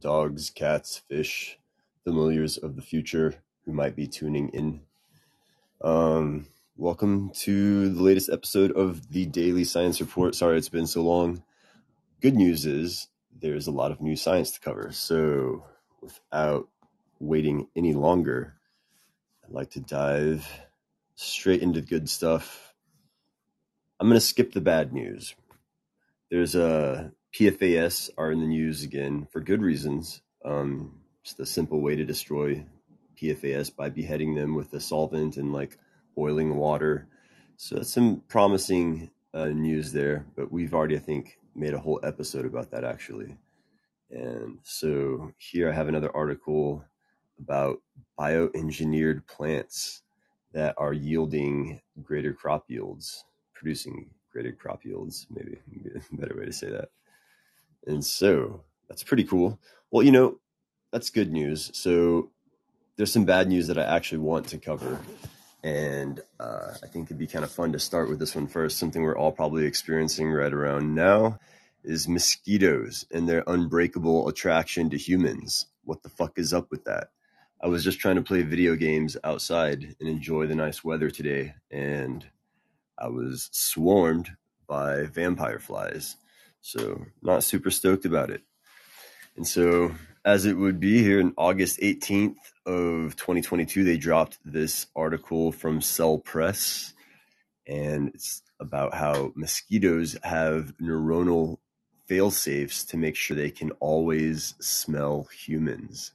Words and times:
dogs, 0.00 0.50
cats, 0.50 1.02
fish, 1.08 1.58
familiars 2.04 2.56
of 2.56 2.74
the 2.74 2.82
future 2.82 3.34
who 3.64 3.72
might 3.72 3.94
be 3.94 4.06
tuning 4.06 4.48
in. 4.48 4.80
Um, 5.82 6.46
welcome 6.76 7.30
to 7.40 7.90
the 7.90 8.02
latest 8.02 8.30
episode 8.30 8.72
of 8.72 9.10
the 9.10 9.26
Daily 9.26 9.64
Science 9.64 10.00
Report. 10.00 10.34
Sorry 10.34 10.56
it's 10.56 10.70
been 10.70 10.86
so 10.86 11.02
long. 11.02 11.42
Good 12.22 12.34
news 12.34 12.64
is 12.64 13.08
there's 13.40 13.66
a 13.66 13.72
lot 13.72 13.92
of 13.92 14.00
new 14.00 14.16
science 14.16 14.52
to 14.52 14.60
cover. 14.60 14.90
So, 14.92 15.64
without 16.00 16.68
waiting 17.18 17.68
any 17.76 17.92
longer, 17.92 18.54
I'd 19.44 19.52
like 19.52 19.70
to 19.72 19.80
dive 19.80 20.48
straight 21.14 21.60
into 21.60 21.80
the 21.80 21.86
good 21.86 22.08
stuff. 22.08 22.74
I'm 23.98 24.08
going 24.08 24.16
to 24.16 24.20
skip 24.20 24.52
the 24.52 24.62
bad 24.62 24.94
news. 24.94 25.34
There's 26.30 26.54
a 26.54 27.12
PFAS 27.34 28.10
are 28.18 28.32
in 28.32 28.40
the 28.40 28.46
news 28.46 28.82
again 28.82 29.26
for 29.30 29.40
good 29.40 29.62
reasons. 29.62 30.22
Um, 30.44 31.00
a 31.38 31.46
simple 31.46 31.80
way 31.80 31.94
to 31.94 32.04
destroy 32.04 32.64
PFAS 33.20 33.74
by 33.74 33.88
beheading 33.88 34.34
them 34.34 34.54
with 34.54 34.72
a 34.74 34.80
solvent 34.80 35.36
and 35.36 35.52
like 35.52 35.78
boiling 36.16 36.56
water. 36.56 37.06
So 37.56 37.76
that's 37.76 37.92
some 37.92 38.22
promising 38.28 39.10
uh, 39.32 39.48
news 39.48 39.92
there. 39.92 40.26
But 40.34 40.50
we've 40.50 40.74
already, 40.74 40.96
I 40.96 41.00
think, 41.00 41.38
made 41.54 41.74
a 41.74 41.78
whole 41.78 42.00
episode 42.02 42.46
about 42.46 42.70
that 42.72 42.84
actually. 42.84 43.36
And 44.10 44.58
so 44.64 45.32
here 45.38 45.70
I 45.70 45.72
have 45.72 45.88
another 45.88 46.14
article 46.16 46.84
about 47.38 47.78
bioengineered 48.18 49.26
plants 49.26 50.02
that 50.52 50.74
are 50.78 50.92
yielding 50.92 51.80
greater 52.02 52.32
crop 52.32 52.64
yields, 52.68 53.24
producing 53.54 54.10
greater 54.32 54.52
crop 54.52 54.84
yields, 54.84 55.26
maybe 55.30 55.58
a 55.94 56.16
better 56.16 56.36
way 56.36 56.44
to 56.44 56.52
say 56.52 56.70
that. 56.70 56.88
And 57.86 58.04
so 58.04 58.62
that's 58.88 59.02
pretty 59.02 59.24
cool. 59.24 59.58
Well, 59.90 60.04
you 60.04 60.12
know, 60.12 60.38
that's 60.92 61.10
good 61.10 61.32
news. 61.32 61.70
So 61.74 62.30
there's 62.96 63.12
some 63.12 63.24
bad 63.24 63.48
news 63.48 63.68
that 63.68 63.78
I 63.78 63.84
actually 63.84 64.18
want 64.18 64.48
to 64.48 64.58
cover. 64.58 65.00
And 65.62 66.20
uh, 66.38 66.72
I 66.82 66.86
think 66.86 67.06
it'd 67.06 67.18
be 67.18 67.26
kind 67.26 67.44
of 67.44 67.50
fun 67.50 67.72
to 67.72 67.78
start 67.78 68.08
with 68.08 68.18
this 68.18 68.34
one 68.34 68.46
first. 68.46 68.78
Something 68.78 69.02
we're 69.02 69.16
all 69.16 69.32
probably 69.32 69.66
experiencing 69.66 70.30
right 70.30 70.52
around 70.52 70.94
now 70.94 71.38
is 71.84 72.08
mosquitoes 72.08 73.06
and 73.10 73.28
their 73.28 73.44
unbreakable 73.46 74.28
attraction 74.28 74.90
to 74.90 74.98
humans. 74.98 75.66
What 75.84 76.02
the 76.02 76.08
fuck 76.08 76.38
is 76.38 76.52
up 76.52 76.70
with 76.70 76.84
that? 76.84 77.08
I 77.62 77.68
was 77.68 77.84
just 77.84 78.00
trying 78.00 78.16
to 78.16 78.22
play 78.22 78.42
video 78.42 78.74
games 78.74 79.16
outside 79.22 79.96
and 80.00 80.08
enjoy 80.08 80.46
the 80.46 80.54
nice 80.54 80.82
weather 80.82 81.10
today, 81.10 81.54
and 81.70 82.24
I 82.98 83.08
was 83.08 83.50
swarmed 83.52 84.30
by 84.66 85.04
vampire 85.04 85.58
flies. 85.58 86.16
So, 86.60 87.06
not 87.22 87.44
super 87.44 87.70
stoked 87.70 88.04
about 88.04 88.30
it. 88.30 88.42
And 89.36 89.46
so, 89.46 89.92
as 90.24 90.44
it 90.44 90.56
would 90.56 90.78
be 90.80 91.02
here 91.02 91.18
in 91.18 91.32
August 91.36 91.80
18th 91.80 92.36
of 92.66 93.16
2022, 93.16 93.84
they 93.84 93.96
dropped 93.96 94.38
this 94.44 94.86
article 94.94 95.52
from 95.52 95.80
Cell 95.80 96.18
Press, 96.18 96.92
and 97.66 98.08
it's 98.14 98.42
about 98.60 98.94
how 98.94 99.32
mosquitoes 99.34 100.18
have 100.22 100.74
neuronal 100.78 101.56
fail 102.06 102.30
safes 102.30 102.84
to 102.84 102.96
make 102.96 103.16
sure 103.16 103.36
they 103.36 103.50
can 103.50 103.70
always 103.80 104.54
smell 104.60 105.28
humans. 105.32 106.12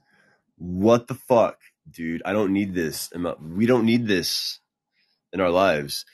What 0.57 1.07
the 1.07 1.15
fuck, 1.15 1.57
dude? 1.89 2.21
I 2.25 2.33
don't 2.33 2.53
need 2.53 2.75
this. 2.75 3.09
We 3.41 3.65
don't 3.65 3.85
need 3.85 4.05
this 4.07 4.59
in 5.33 5.41
our 5.41 5.49
lives. 5.49 6.05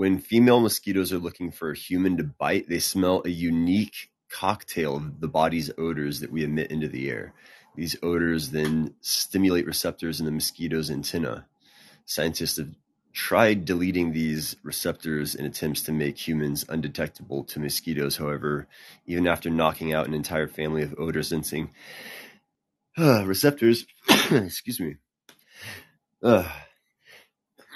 When 0.00 0.18
female 0.18 0.60
mosquitoes 0.60 1.12
are 1.12 1.18
looking 1.18 1.50
for 1.50 1.70
a 1.70 1.76
human 1.76 2.16
to 2.16 2.24
bite, 2.24 2.70
they 2.70 2.78
smell 2.78 3.20
a 3.22 3.28
unique 3.28 4.10
cocktail 4.30 4.96
of 4.96 5.20
the 5.20 5.28
body's 5.28 5.70
odors 5.76 6.20
that 6.20 6.32
we 6.32 6.42
emit 6.42 6.70
into 6.70 6.88
the 6.88 7.10
air. 7.10 7.34
These 7.76 7.96
odors 8.02 8.48
then 8.48 8.94
stimulate 9.02 9.66
receptors 9.66 10.18
in 10.18 10.24
the 10.24 10.32
mosquito's 10.32 10.90
antenna. 10.90 11.44
Scientists 12.06 12.56
have 12.56 12.70
tried 13.12 13.66
deleting 13.66 14.14
these 14.14 14.56
receptors 14.62 15.34
in 15.34 15.44
attempts 15.44 15.82
to 15.82 15.92
make 15.92 16.16
humans 16.16 16.64
undetectable 16.66 17.44
to 17.44 17.60
mosquitoes. 17.60 18.16
However, 18.16 18.68
even 19.04 19.26
after 19.26 19.50
knocking 19.50 19.92
out 19.92 20.08
an 20.08 20.14
entire 20.14 20.48
family 20.48 20.82
of 20.82 20.94
odor 20.96 21.22
sensing 21.22 21.72
uh, 22.96 23.26
receptors, 23.26 23.84
excuse 24.30 24.80
me, 24.80 24.96
uh, 26.22 26.50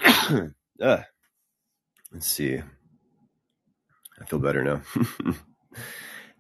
uh, 0.81 1.03
let's 2.15 2.29
see. 2.29 2.63
I 4.21 4.25
feel 4.25 4.39
better 4.39 4.63
now. 4.63 4.83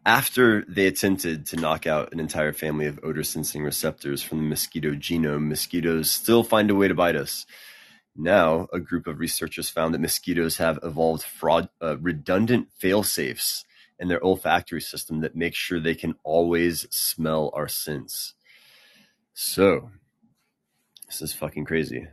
After 0.07 0.65
they 0.69 0.87
attempted 0.87 1.47
to 1.47 1.57
knock 1.57 1.87
out 1.87 2.13
an 2.13 2.21
entire 2.21 2.53
family 2.53 2.87
of 2.87 3.01
odor 3.03 3.25
sensing 3.25 3.65
receptors 3.65 4.23
from 4.23 4.39
the 4.39 4.45
mosquito 4.45 4.91
genome, 4.91 5.49
mosquitoes 5.49 6.11
still 6.11 6.45
find 6.45 6.71
a 6.71 6.75
way 6.75 6.89
to 6.89 6.95
bite 6.95 7.17
us. 7.17 7.47
Now, 8.15 8.69
a 8.73 8.79
group 8.79 9.07
of 9.07 9.19
researchers 9.19 9.71
found 9.71 9.93
that 9.93 10.01
mosquitoes 10.01 10.59
have 10.59 10.79
evolved 10.83 11.25
fraud, 11.25 11.69
uh, 11.83 11.97
redundant 11.99 12.69
fail-safes 12.79 13.65
in 13.99 14.09
their 14.09 14.23
olfactory 14.23 14.81
system 14.81 15.21
that 15.21 15.35
make 15.35 15.55
sure 15.55 15.81
they 15.81 15.95
can 15.95 16.15
always 16.23 16.87
smell 16.95 17.51
our 17.55 17.67
scents. 17.67 18.35
So, 19.33 19.91
this 21.07 21.23
is 21.23 21.33
fucking 21.33 21.65
crazy. 21.65 22.07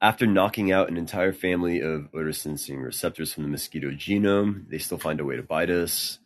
After 0.00 0.26
knocking 0.26 0.70
out 0.70 0.88
an 0.88 0.96
entire 0.96 1.32
family 1.32 1.80
of 1.80 2.08
odor 2.14 2.32
sensing 2.32 2.80
receptors 2.80 3.32
from 3.32 3.42
the 3.42 3.48
mosquito 3.48 3.90
genome, 3.90 4.68
they 4.68 4.78
still 4.78 4.98
find 4.98 5.18
a 5.18 5.24
way 5.24 5.34
to 5.34 5.42
bite 5.42 5.70
us. 5.70 6.20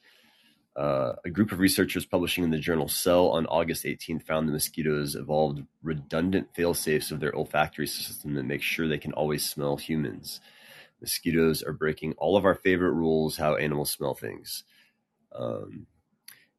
Uh, 0.76 1.14
a 1.24 1.30
group 1.30 1.52
of 1.52 1.58
researchers 1.58 2.04
publishing 2.04 2.44
in 2.44 2.50
the 2.50 2.58
journal 2.58 2.88
Cell 2.88 3.28
on 3.28 3.46
August 3.46 3.84
18th 3.84 4.24
found 4.24 4.46
the 4.46 4.52
mosquitoes 4.52 5.14
evolved 5.14 5.62
redundant 5.82 6.48
fail-safes 6.54 7.10
of 7.10 7.20
their 7.20 7.34
olfactory 7.34 7.86
system 7.86 8.34
that 8.34 8.44
make 8.44 8.62
sure 8.62 8.86
they 8.86 8.98
can 8.98 9.12
always 9.12 9.48
smell 9.48 9.78
humans. 9.78 10.40
Mosquitoes 11.00 11.62
are 11.62 11.72
breaking 11.72 12.12
all 12.18 12.36
of 12.36 12.44
our 12.44 12.54
favorite 12.54 12.92
rules 12.92 13.38
how 13.38 13.56
animals 13.56 13.90
smell 13.90 14.14
things. 14.14 14.64
Um, 15.34 15.86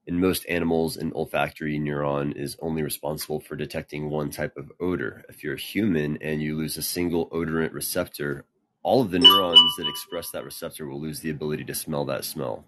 in 0.05 0.19
most 0.19 0.45
animals, 0.49 0.97
an 0.97 1.13
olfactory 1.15 1.79
neuron 1.79 2.35
is 2.35 2.57
only 2.61 2.81
responsible 2.81 3.39
for 3.39 3.55
detecting 3.55 4.09
one 4.09 4.31
type 4.31 4.57
of 4.57 4.71
odor. 4.79 5.23
If 5.29 5.43
you're 5.43 5.53
a 5.53 5.59
human 5.59 6.17
and 6.21 6.41
you 6.41 6.57
lose 6.57 6.77
a 6.77 6.81
single 6.81 7.29
odorant 7.29 7.73
receptor, 7.73 8.45
all 8.83 9.01
of 9.01 9.11
the 9.11 9.19
neurons 9.19 9.75
that 9.77 9.87
express 9.87 10.29
that 10.31 10.43
receptor 10.43 10.87
will 10.87 10.99
lose 10.99 11.21
the 11.21 11.29
ability 11.29 11.63
to 11.65 11.73
smell 11.73 12.03
that 12.05 12.25
smell. 12.25 12.65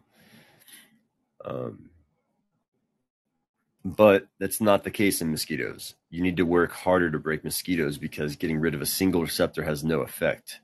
Um, 1.43 1.89
but 3.83 4.27
that's 4.39 4.61
not 4.61 4.83
the 4.83 4.91
case 4.91 5.21
in 5.21 5.29
mosquitoes. 5.29 5.93
You 6.09 6.23
need 6.23 6.37
to 6.37 6.45
work 6.45 6.71
harder 6.71 7.11
to 7.11 7.19
break 7.19 7.43
mosquitoes 7.43 7.97
because 7.97 8.37
getting 8.37 8.59
rid 8.59 8.73
of 8.73 8.81
a 8.81 8.85
single 8.85 9.21
receptor 9.21 9.63
has 9.63 9.83
no 9.83 9.99
effect. 9.99 10.61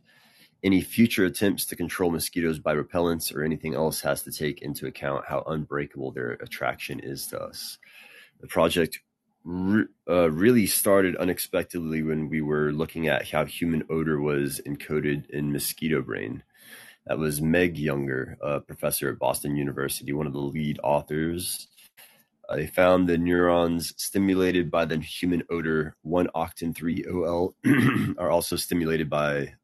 Any 0.63 0.81
future 0.81 1.25
attempts 1.25 1.65
to 1.65 1.75
control 1.75 2.11
mosquitoes 2.11 2.59
by 2.59 2.75
repellents 2.75 3.35
or 3.35 3.43
anything 3.43 3.73
else 3.73 4.01
has 4.01 4.21
to 4.23 4.31
take 4.31 4.61
into 4.61 4.85
account 4.85 5.25
how 5.27 5.43
unbreakable 5.47 6.11
their 6.11 6.33
attraction 6.33 6.99
is 6.99 7.25
to 7.27 7.41
us. 7.41 7.79
The 8.41 8.47
project 8.47 8.99
re- 9.43 9.85
uh, 10.07 10.29
really 10.29 10.67
started 10.67 11.15
unexpectedly 11.15 12.03
when 12.03 12.29
we 12.29 12.41
were 12.41 12.71
looking 12.71 13.07
at 13.07 13.29
how 13.29 13.45
human 13.45 13.83
odor 13.89 14.21
was 14.21 14.61
encoded 14.67 15.29
in 15.31 15.51
mosquito 15.51 16.01
brain. 16.01 16.43
That 17.07 17.17
was 17.17 17.41
Meg 17.41 17.79
Younger, 17.79 18.37
a 18.41 18.59
professor 18.59 19.09
at 19.09 19.17
Boston 19.17 19.55
University, 19.55 20.13
one 20.13 20.27
of 20.27 20.33
the 20.33 20.39
lead 20.39 20.79
authors. 20.83 21.67
Uh, 22.47 22.57
they 22.57 22.67
found 22.67 23.09
the 23.09 23.17
neurons 23.17 23.93
stimulated 23.97 24.69
by 24.69 24.85
the 24.85 24.99
human 24.99 25.41
odor 25.49 25.95
1-octen 26.05 26.75
3-OL 26.75 27.55
are 28.19 28.29
also 28.29 28.55
stimulated 28.55 29.09
by 29.09 29.55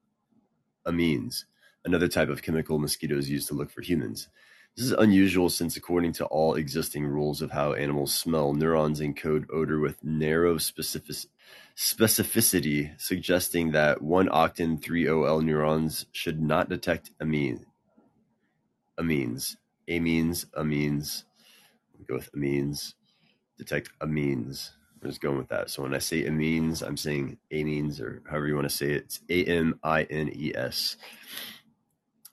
amines, 0.88 1.44
another 1.86 2.08
type 2.08 2.30
of 2.30 2.42
chemical 2.42 2.80
mosquitoes 2.80 3.30
use 3.30 3.46
to 3.48 3.54
look 3.54 3.70
for 3.70 3.82
humans. 3.82 4.30
This 4.76 4.86
is 4.86 4.92
unusual 4.92 5.50
since, 5.50 5.76
according 5.76 6.14
to 6.14 6.26
all 6.26 6.54
existing 6.56 7.06
rules 7.06 7.42
of 7.42 7.52
how 7.52 7.74
animals 7.74 8.14
smell, 8.14 8.54
neurons 8.54 9.00
encode 9.02 9.46
odor 9.52 9.80
with 9.80 10.04
narrow 10.04 10.58
specific- 10.58 11.30
specificity, 11.76 12.92
suggesting 13.00 13.72
that 13.72 14.00
1-octen 14.00 14.80
3-OL 14.80 15.42
neurons 15.42 16.06
should 16.12 16.42
not 16.42 16.70
detect 16.70 17.12
amine, 17.20 17.66
amines, 19.00 19.56
amines, 19.90 20.46
amines. 20.56 21.24
Go 22.08 22.16
with 22.16 22.32
amines. 22.34 22.94
Detect 23.58 23.90
amines. 24.00 24.72
I'm 25.04 25.10
just 25.10 25.22
going 25.22 25.38
with 25.38 25.50
that. 25.50 25.70
So 25.70 25.84
when 25.84 25.96
I 25.96 26.00
say 26.00 26.24
amines, 26.26 26.86
I'm 26.86 26.98
saying 26.98 27.38
amines 27.54 28.02
or 28.02 28.24
however 28.30 28.48
you 28.48 28.56
want 28.56 28.70
to 28.70 28.76
say 28.76 28.92
it. 28.94 29.04
It's 29.06 29.22
A 29.30 29.46
M 29.46 29.80
I 29.84 30.04
N 30.04 30.32
E 30.36 30.54
S. 30.56 30.98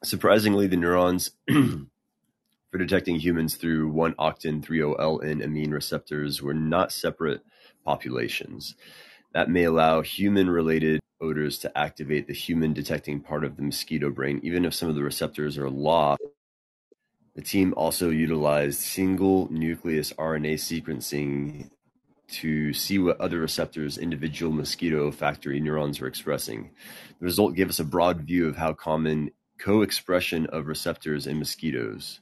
Surprisingly, 0.05 0.67
the 0.69 0.77
neurons 0.77 1.33
for 1.49 2.79
detecting 2.79 3.17
humans 3.17 3.57
through 3.57 3.93
1-octen 3.93 4.65
3-OLN 4.65 5.45
amine 5.45 5.73
receptors 5.73 6.43
were 6.43 6.55
not 6.55 6.93
separate 6.93 7.43
populations. 7.85 8.77
That 9.35 9.51
may 9.51 9.65
allow 9.65 10.03
human-related 10.03 11.01
odors 11.21 11.59
to 11.61 11.79
activate 11.79 12.27
the 12.29 12.35
human 12.35 12.73
detecting 12.75 13.21
part 13.21 13.45
of 13.45 13.57
the 13.57 13.63
mosquito 13.63 14.11
brain, 14.11 14.41
even 14.45 14.65
if 14.65 14.75
some 14.75 14.89
of 14.91 14.97
the 14.97 15.05
receptors 15.05 15.59
are 15.59 15.71
lost 15.71 16.15
The 17.35 17.43
team 17.43 17.75
also 17.79 18.11
utilized 18.11 18.81
single 18.81 19.51
nucleus 19.51 20.13
RNA 20.15 20.57
sequencing 20.57 21.71
to 22.29 22.73
see 22.73 22.99
what 22.99 23.21
other 23.21 23.41
receptors 23.41 23.99
individual 23.99 24.53
mosquito 24.53 25.05
olfactory 25.05 25.61
neurons 25.61 26.01
were 26.01 26.07
expressing. 26.07 26.71
The 27.19 27.25
result 27.25 27.55
gave 27.55 27.69
us 27.69 27.79
a 27.79 27.85
broad 27.85 28.23
view 28.23 28.49
of 28.49 28.57
how 28.57 28.73
common 28.73 29.31
co-expression 29.59 30.47
of 30.47 30.67
receptors 30.67 31.27
in 31.27 31.39
mosquitoes 31.39 32.21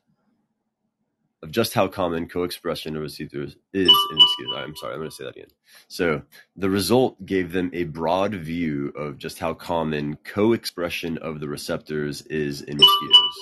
of 1.43 1.51
just 1.51 1.75
how 1.75 1.89
common 1.89 2.29
co-expression 2.29 2.95
of 2.97 3.03
receptors 3.03 3.57
is 3.73 3.89
in 4.11 4.17
mosquitoes. 4.17 4.55
I'm 4.57 4.77
sorry, 4.77 4.95
I'm 4.95 5.01
going 5.01 5.11
to 5.11 5.17
say 5.17 5.25
that 5.25 5.37
again. 5.37 5.51
So 5.89 6.23
the 6.57 6.71
result 6.71 7.25
gave 7.27 7.53
them 7.53 7.71
a 7.73 7.85
broad 7.85 8.35
view 8.35 8.93
of 8.97 9.19
just 9.19 9.39
how 9.39 9.55
common 9.55 10.19
co-expression 10.25 11.19
of 11.19 11.41
the 11.41 11.49
receptors 11.49 12.23
is 12.23 12.63
in 12.63 12.77
mosquitoes. 12.77 13.39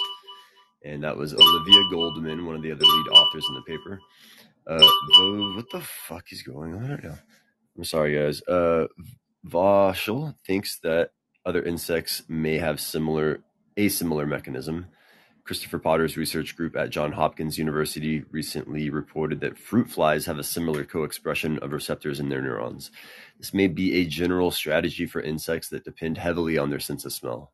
And 0.83 1.05
that 1.05 1.17
was 1.17 1.35
Olivia 1.35 1.83
Goldman, 1.91 2.47
one 2.47 2.57
of 2.57 2.63
the 2.63 2.73
other 2.73 2.85
lead 2.85 3.09
authors 3.13 3.45
in 3.49 3.55
the 3.55 3.63
paper. 3.63 4.01
Uh, 4.67 4.87
what 5.57 5.71
the 5.71 5.81
fuck 5.81 6.33
is 6.33 6.43
going 6.43 6.75
on 6.75 6.89
right 6.89 7.05
now? 7.05 7.19
I'm 7.77 7.85
sorry, 7.85 8.17
guys. 8.17 8.43
Uh, 8.43 8.87
Vosshall 9.47 10.35
thinks 10.47 10.79
that 10.81 11.11
other 11.45 11.63
insects 11.63 12.23
may 12.29 12.59
have 12.59 12.81
similar 12.81 13.41
a 13.77 13.89
similar 13.89 14.27
mechanism. 14.27 14.87
Christopher 15.45 15.79
Potter's 15.79 16.17
research 16.17 16.55
group 16.57 16.77
at 16.77 16.91
Johns 16.91 17.15
Hopkins 17.15 17.59
University 17.59 18.25
recently 18.31 18.91
reported 18.91 19.41
that 19.41 19.59
fruit 19.59 19.91
flies 19.91 20.27
have 20.27 20.39
a 20.39 20.45
similar 20.45 20.85
co-expression 20.85 21.59
of 21.61 21.73
receptors 21.73 22.21
in 22.21 22.29
their 22.29 22.43
neurons. 22.43 22.91
This 23.39 23.55
may 23.55 23.67
be 23.67 23.95
a 23.95 24.05
general 24.05 24.51
strategy 24.51 25.07
for 25.07 25.21
insects 25.21 25.69
that 25.71 25.85
depend 25.85 26.19
heavily 26.19 26.59
on 26.59 26.71
their 26.71 26.79
sense 26.79 27.05
of 27.05 27.13
smell. 27.13 27.53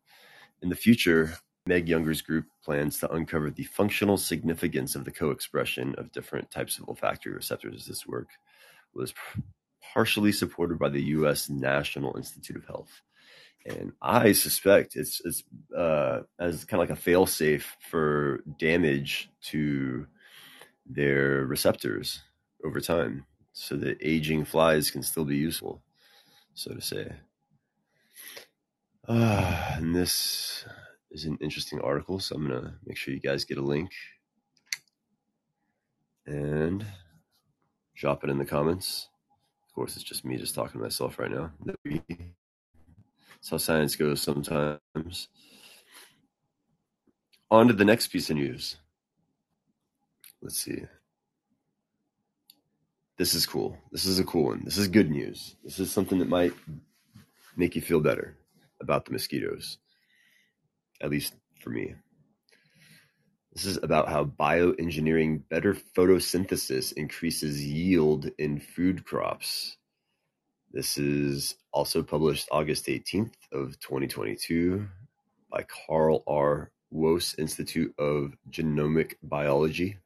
In 0.61 0.69
the 0.69 0.75
future, 0.75 1.39
Meg 1.67 1.89
Younger's 1.89 2.23
group 2.23 2.47
plans 2.65 2.99
to 3.01 3.11
uncover 3.13 3.51
the 3.51 3.65
functional 3.65 4.17
significance 4.17 4.95
of 4.95 5.05
the 5.05 5.11
co-expression 5.11 5.95
of 5.99 6.13
different 6.13 6.51
types 6.51 6.79
of 6.79 6.89
olfactory 6.89 7.33
receptors. 7.33 7.87
This 7.87 8.07
work 8.07 8.29
was 8.95 9.13
partially 9.93 10.33
supported 10.33 10.79
by 10.79 10.89
the 10.89 11.03
U.S. 11.03 11.51
National 11.51 12.17
Institute 12.17 12.57
of 12.57 12.67
Health 12.67 13.03
and 13.67 13.93
I 14.01 14.33
suspect 14.33 14.97
it's 14.97 15.21
it's 15.25 15.43
uh, 15.77 16.21
as 16.39 16.65
kind 16.65 16.81
of 16.81 16.89
like 16.89 16.99
a 16.99 17.01
failsafe 17.01 17.65
for 17.91 18.43
damage 18.59 19.29
to 19.47 20.07
their 20.89 21.45
receptors 21.45 22.21
over 22.65 22.81
time, 22.81 23.27
so 23.53 23.77
that 23.77 23.99
aging 24.01 24.45
flies 24.45 24.91
can 24.91 25.03
still 25.03 25.25
be 25.25 25.37
useful, 25.37 25.83
so 26.55 26.75
to 26.75 26.81
say. 26.81 27.13
Uh, 29.09 29.75
and 29.77 29.95
this 29.95 30.65
is 31.11 31.25
an 31.25 31.39
interesting 31.41 31.81
article, 31.81 32.19
so 32.19 32.37
I'm 32.37 32.47
gonna 32.47 32.79
make 32.85 32.97
sure 32.97 33.15
you 33.15 33.21
guys 33.21 33.45
get 33.45 33.59
a 33.59 33.63
link 33.63 33.91
and 36.27 36.85
drop 37.95 38.25
it 38.25 38.31
in 38.31 38.39
the 38.39 38.45
comments. 38.45 39.09
Of 39.69 39.75
course, 39.75 39.97
it's 39.97 40.05
just 40.05 40.25
me 40.25 40.37
just 40.37 40.55
talking 40.55 40.79
to 40.79 40.85
myself 40.85 41.19
right 41.19 41.31
now. 41.31 41.53
That's 41.85 43.51
how 43.51 43.57
science 43.59 43.97
goes 43.97 44.23
sometimes. 44.23 45.29
On 47.51 47.69
to 47.69 47.75
the 47.75 47.85
next 47.85 48.09
piece 48.09 48.29
of 48.31 48.37
news. 48.37 48.77
Let's 50.43 50.59
see. 50.59 50.83
This 53.19 53.35
is 53.35 53.47
cool. 53.47 53.79
This 53.93 54.05
is 54.05 54.19
a 54.19 54.25
cool 54.25 54.47
one. 54.47 54.63
This 54.65 54.79
is 54.79 54.89
good 54.89 55.11
news. 55.11 55.57
This 55.65 55.79
is 55.79 55.91
something 55.91 56.19
that 56.19 56.29
might 56.29 56.53
make 57.57 57.75
you 57.75 57.83
feel 57.83 58.01
better 58.01 58.37
about 58.81 59.07
the 59.07 59.13
mosquitoes, 59.13 59.79
at 61.01 61.11
least 61.11 61.35
for 61.61 61.71
me. 61.71 61.95
This 63.53 63.65
is 63.65 63.79
about 63.83 64.09
how 64.09 64.25
bioengineering 64.25 65.49
better 65.49 65.75
photosynthesis 65.75 66.93
increases 66.93 67.65
yield 67.65 68.31
in 68.39 68.61
food 68.61 69.05
crops. 69.05 69.79
This 70.73 70.99
is 70.99 71.55
also 71.73 72.03
published 72.03 72.49
August 72.53 72.87
18th 72.87 73.33
of 73.53 73.81
2022 73.81 74.87
by 75.51 75.65
Carl 75.87 76.23
R. 76.27 76.71
Woese 76.93 77.39
Institute 77.39 77.95
of 77.99 78.35
Genomic 78.51 79.15
Biology 79.23 79.97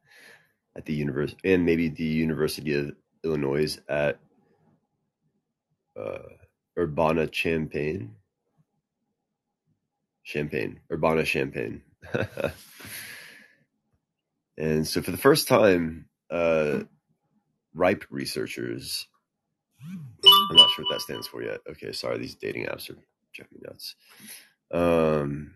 at 0.77 0.85
the 0.85 0.93
university 0.93 1.53
and 1.53 1.65
maybe 1.65 1.89
the 1.89 2.03
University 2.03 2.73
of 2.73 2.93
Illinois 3.23 3.77
at 3.89 4.19
uh, 5.99 6.19
Urbana 6.77 7.27
Champaign. 7.27 8.15
Champaign, 10.23 10.79
Urbana 10.91 11.25
Champagne. 11.25 11.81
and 14.57 14.87
so 14.87 15.01
for 15.01 15.11
the 15.11 15.17
first 15.17 15.47
time, 15.47 16.07
uh, 16.29 16.81
RIPE 17.73 18.05
researchers 18.09 19.07
I'm 20.49 20.55
not 20.55 20.69
sure 20.71 20.85
what 20.85 20.95
that 20.95 21.01
stands 21.01 21.27
for 21.27 21.43
yet. 21.43 21.59
Okay, 21.69 21.91
sorry, 21.91 22.17
these 22.17 22.35
dating 22.35 22.65
apps 22.65 22.89
are 22.89 22.97
driving 23.33 23.53
me 23.53 23.61
nuts. 23.65 23.95
Um, 24.71 25.55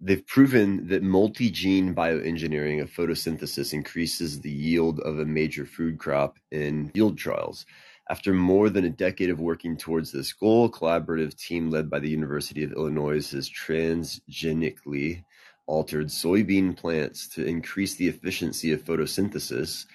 they've 0.00 0.26
proven 0.26 0.88
that 0.88 1.02
multi-gene 1.02 1.94
bioengineering 1.94 2.82
of 2.82 2.90
photosynthesis 2.90 3.72
increases 3.72 4.40
the 4.40 4.50
yield 4.50 5.00
of 5.00 5.18
a 5.18 5.24
major 5.24 5.66
food 5.66 5.98
crop 5.98 6.38
in 6.50 6.90
field 6.90 7.18
trials. 7.18 7.66
After 8.10 8.34
more 8.34 8.70
than 8.70 8.84
a 8.84 8.90
decade 8.90 9.30
of 9.30 9.38
working 9.38 9.76
towards 9.76 10.10
this 10.10 10.32
goal, 10.32 10.64
a 10.64 10.68
collaborative 10.68 11.38
team 11.38 11.70
led 11.70 11.88
by 11.88 12.00
the 12.00 12.10
University 12.10 12.64
of 12.64 12.72
Illinois 12.72 13.30
has 13.30 13.48
transgenically 13.48 15.22
altered 15.68 16.08
soybean 16.08 16.76
plants 16.76 17.28
to 17.28 17.46
increase 17.46 17.94
the 17.94 18.08
efficiency 18.08 18.72
of 18.72 18.82
photosynthesis 18.82 19.86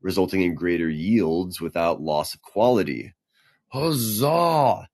resulting 0.00 0.40
in 0.40 0.54
greater 0.54 0.88
yields 0.88 1.60
without 1.60 2.00
loss 2.00 2.32
of 2.32 2.40
quality. 2.40 3.12
Huzzah! 3.66 4.88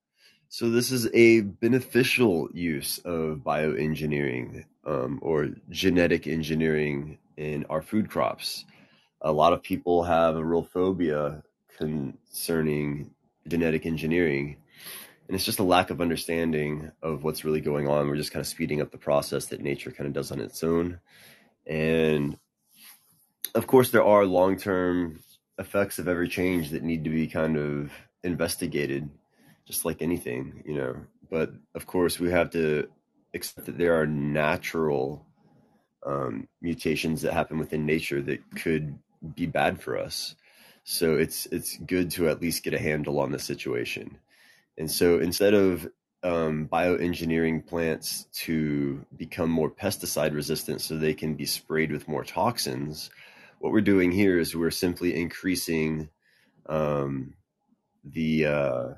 So 0.48 0.68
this 0.68 0.90
is 0.90 1.08
a 1.14 1.42
beneficial 1.42 2.48
use 2.52 2.98
of 3.04 3.44
bioengineering 3.46 4.64
um, 4.84 5.20
or 5.22 5.50
genetic 5.70 6.26
engineering 6.26 7.18
in 7.36 7.66
our 7.70 7.82
food 7.82 8.10
crops. 8.10 8.64
A 9.20 9.30
lot 9.30 9.52
of 9.52 9.62
people 9.62 10.02
have 10.02 10.34
a 10.34 10.44
real 10.44 10.64
phobia 10.64 11.44
concerning 11.76 13.10
genetic 13.48 13.86
engineering, 13.86 14.56
and 15.28 15.34
it's 15.34 15.44
just 15.44 15.58
a 15.58 15.64
lack 15.64 15.90
of 15.90 16.00
understanding 16.00 16.90
of 17.02 17.24
what's 17.24 17.44
really 17.44 17.60
going 17.60 17.88
on. 17.88 18.08
We're 18.08 18.16
just 18.16 18.32
kind 18.32 18.40
of 18.40 18.46
speeding 18.46 18.80
up 18.80 18.90
the 18.90 18.98
process 18.98 19.46
that 19.46 19.62
nature 19.62 19.90
kind 19.90 20.06
of 20.06 20.12
does 20.12 20.30
on 20.32 20.40
its 20.40 20.62
own, 20.62 21.00
and 21.66 22.36
of 23.54 23.66
course, 23.66 23.90
there 23.90 24.04
are 24.04 24.24
long 24.24 24.56
term 24.56 25.20
effects 25.58 25.98
of 25.98 26.08
every 26.08 26.28
change 26.28 26.70
that 26.70 26.82
need 26.82 27.04
to 27.04 27.10
be 27.10 27.26
kind 27.26 27.56
of 27.56 27.92
investigated, 28.22 29.08
just 29.66 29.84
like 29.84 30.02
anything, 30.02 30.62
you 30.66 30.74
know. 30.74 30.96
But 31.30 31.52
of 31.74 31.86
course, 31.86 32.18
we 32.18 32.30
have 32.30 32.50
to 32.50 32.88
accept 33.34 33.66
that 33.66 33.78
there 33.78 34.00
are 34.00 34.06
natural 34.06 35.26
um, 36.04 36.48
mutations 36.60 37.22
that 37.22 37.32
happen 37.32 37.58
within 37.58 37.86
nature 37.86 38.20
that 38.22 38.40
could 38.56 38.98
be 39.34 39.46
bad 39.46 39.80
for 39.80 39.98
us. 39.98 40.34
So 40.84 41.16
it's 41.16 41.46
it's 41.46 41.78
good 41.78 42.10
to 42.12 42.28
at 42.28 42.42
least 42.42 42.62
get 42.62 42.74
a 42.74 42.78
handle 42.78 43.18
on 43.18 43.32
the 43.32 43.38
situation. 43.38 44.18
And 44.76 44.90
so 44.90 45.18
instead 45.18 45.54
of 45.54 45.88
um, 46.22 46.68
bioengineering 46.70 47.66
plants 47.66 48.26
to 48.34 49.04
become 49.16 49.50
more 49.50 49.70
pesticide 49.70 50.34
resistant 50.34 50.80
so 50.80 50.96
they 50.96 51.14
can 51.14 51.34
be 51.34 51.46
sprayed 51.46 51.90
with 51.90 52.08
more 52.08 52.24
toxins, 52.24 53.10
what 53.60 53.72
we're 53.72 53.80
doing 53.80 54.12
here 54.12 54.38
is 54.38 54.54
we're 54.54 54.70
simply 54.70 55.14
increasing 55.14 56.10
um, 56.66 57.34
the 58.04 58.46
uh, 58.46 58.88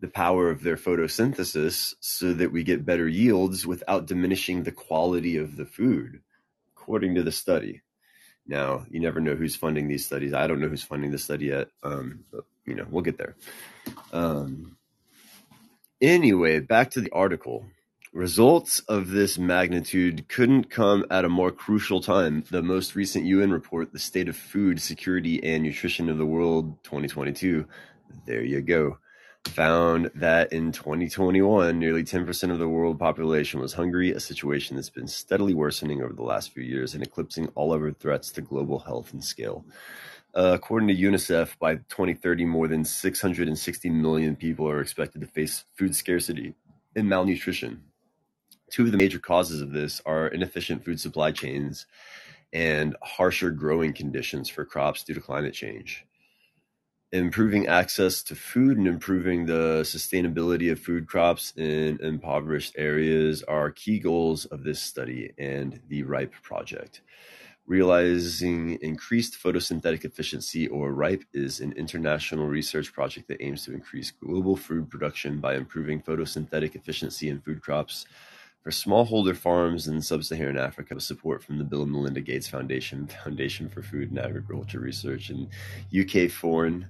the 0.00 0.08
power 0.08 0.50
of 0.50 0.62
their 0.62 0.76
photosynthesis 0.76 1.94
so 2.00 2.32
that 2.32 2.52
we 2.52 2.64
get 2.64 2.84
better 2.84 3.08
yields 3.08 3.66
without 3.66 4.06
diminishing 4.06 4.62
the 4.62 4.72
quality 4.72 5.36
of 5.36 5.56
the 5.56 5.66
food, 5.66 6.20
according 6.76 7.14
to 7.14 7.22
the 7.22 7.32
study. 7.32 7.82
Now, 8.48 8.86
you 8.90 8.98
never 8.98 9.20
know 9.20 9.34
who's 9.34 9.54
funding 9.54 9.88
these 9.88 10.06
studies. 10.06 10.32
I 10.32 10.46
don't 10.46 10.60
know 10.60 10.68
who's 10.68 10.82
funding 10.82 11.10
the 11.10 11.18
study 11.18 11.46
yet. 11.46 11.68
Um, 11.82 12.24
but, 12.32 12.44
you 12.66 12.74
know, 12.74 12.86
we'll 12.90 13.04
get 13.04 13.18
there. 13.18 13.36
Um, 14.10 14.78
anyway, 16.00 16.60
back 16.60 16.90
to 16.92 17.02
the 17.02 17.12
article. 17.12 17.66
Results 18.14 18.80
of 18.88 19.10
this 19.10 19.36
magnitude 19.36 20.28
couldn't 20.28 20.70
come 20.70 21.04
at 21.10 21.26
a 21.26 21.28
more 21.28 21.52
crucial 21.52 22.00
time. 22.00 22.42
The 22.50 22.62
most 22.62 22.96
recent 22.96 23.26
UN 23.26 23.50
report, 23.50 23.92
The 23.92 23.98
State 23.98 24.30
of 24.30 24.36
Food 24.36 24.80
Security 24.80 25.44
and 25.44 25.62
Nutrition 25.62 26.08
of 26.08 26.16
the 26.16 26.24
World 26.24 26.82
2022, 26.84 27.66
there 28.24 28.42
you 28.42 28.62
go, 28.62 28.98
found 29.48 30.10
that 30.14 30.52
in 30.52 30.72
2021, 30.72 31.78
nearly 31.78 32.04
10% 32.04 32.50
of 32.50 32.58
the 32.58 32.68
world 32.68 32.98
population 32.98 33.60
was 33.60 33.72
hungry, 33.72 34.12
a 34.12 34.20
situation 34.20 34.76
that's 34.76 34.90
been 34.90 35.08
steadily 35.08 35.54
worsening 35.54 36.02
over 36.02 36.12
the 36.12 36.22
last 36.22 36.52
few 36.52 36.62
years 36.62 36.94
and 36.94 37.02
eclipsing 37.02 37.48
all 37.54 37.72
other 37.72 37.92
threats 37.92 38.30
to 38.32 38.40
global 38.40 38.78
health 38.78 39.12
and 39.12 39.24
scale. 39.24 39.64
Uh, 40.34 40.52
according 40.54 40.88
to 40.88 40.94
UNICEF, 40.94 41.58
by 41.58 41.76
2030, 41.76 42.44
more 42.44 42.68
than 42.68 42.84
660 42.84 43.90
million 43.90 44.36
people 44.36 44.68
are 44.68 44.80
expected 44.80 45.20
to 45.22 45.26
face 45.26 45.64
food 45.74 45.96
scarcity 45.96 46.54
and 46.94 47.08
malnutrition 47.08 47.82
Two 48.70 48.84
of 48.84 48.92
the 48.92 48.98
major 48.98 49.18
causes 49.18 49.62
of 49.62 49.72
this 49.72 50.02
are 50.04 50.28
inefficient 50.28 50.84
food 50.84 51.00
supply 51.00 51.32
chains 51.32 51.86
and 52.52 52.96
harsher 53.02 53.50
growing 53.50 53.92
conditions 53.92 54.48
for 54.48 54.64
crops 54.64 55.04
due 55.04 55.14
to 55.14 55.20
climate 55.20 55.54
change. 55.54 56.04
Improving 57.10 57.66
access 57.68 58.22
to 58.24 58.34
food 58.36 58.76
and 58.76 58.86
improving 58.86 59.46
the 59.46 59.80
sustainability 59.82 60.70
of 60.70 60.78
food 60.78 61.06
crops 61.06 61.54
in 61.56 61.98
impoverished 62.02 62.74
areas 62.76 63.42
are 63.44 63.70
key 63.70 63.98
goals 63.98 64.44
of 64.44 64.62
this 64.62 64.78
study 64.78 65.32
and 65.38 65.80
the 65.88 66.02
RIPE 66.02 66.34
project. 66.42 67.00
Realizing 67.66 68.78
Increased 68.82 69.42
Photosynthetic 69.42 70.04
Efficiency, 70.04 70.68
or 70.68 70.92
RIPE, 70.92 71.24
is 71.32 71.60
an 71.60 71.72
international 71.78 72.46
research 72.46 72.92
project 72.92 73.28
that 73.28 73.42
aims 73.42 73.64
to 73.64 73.72
increase 73.72 74.10
global 74.10 74.54
food 74.54 74.90
production 74.90 75.40
by 75.40 75.54
improving 75.54 76.02
photosynthetic 76.02 76.74
efficiency 76.74 77.30
in 77.30 77.40
food 77.40 77.62
crops 77.62 78.04
for 78.62 78.70
smallholder 78.70 79.34
farms 79.34 79.88
in 79.88 80.02
sub-Saharan 80.02 80.58
Africa 80.58 80.94
with 80.94 81.04
support 81.04 81.42
from 81.42 81.56
the 81.56 81.64
Bill 81.64 81.84
and 81.84 81.92
Melinda 81.92 82.20
Gates 82.20 82.48
Foundation, 82.48 83.06
Foundation 83.24 83.66
for 83.70 83.80
Food 83.80 84.10
and 84.10 84.18
Agriculture 84.18 84.80
Research, 84.80 85.30
and 85.30 85.48
UK 85.98 86.30
Foreign 86.30 86.86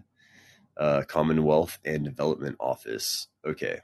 uh, 0.78 1.02
Commonwealth 1.06 1.78
and 1.84 2.04
Development 2.04 2.56
Office. 2.60 3.28
Okay, 3.46 3.80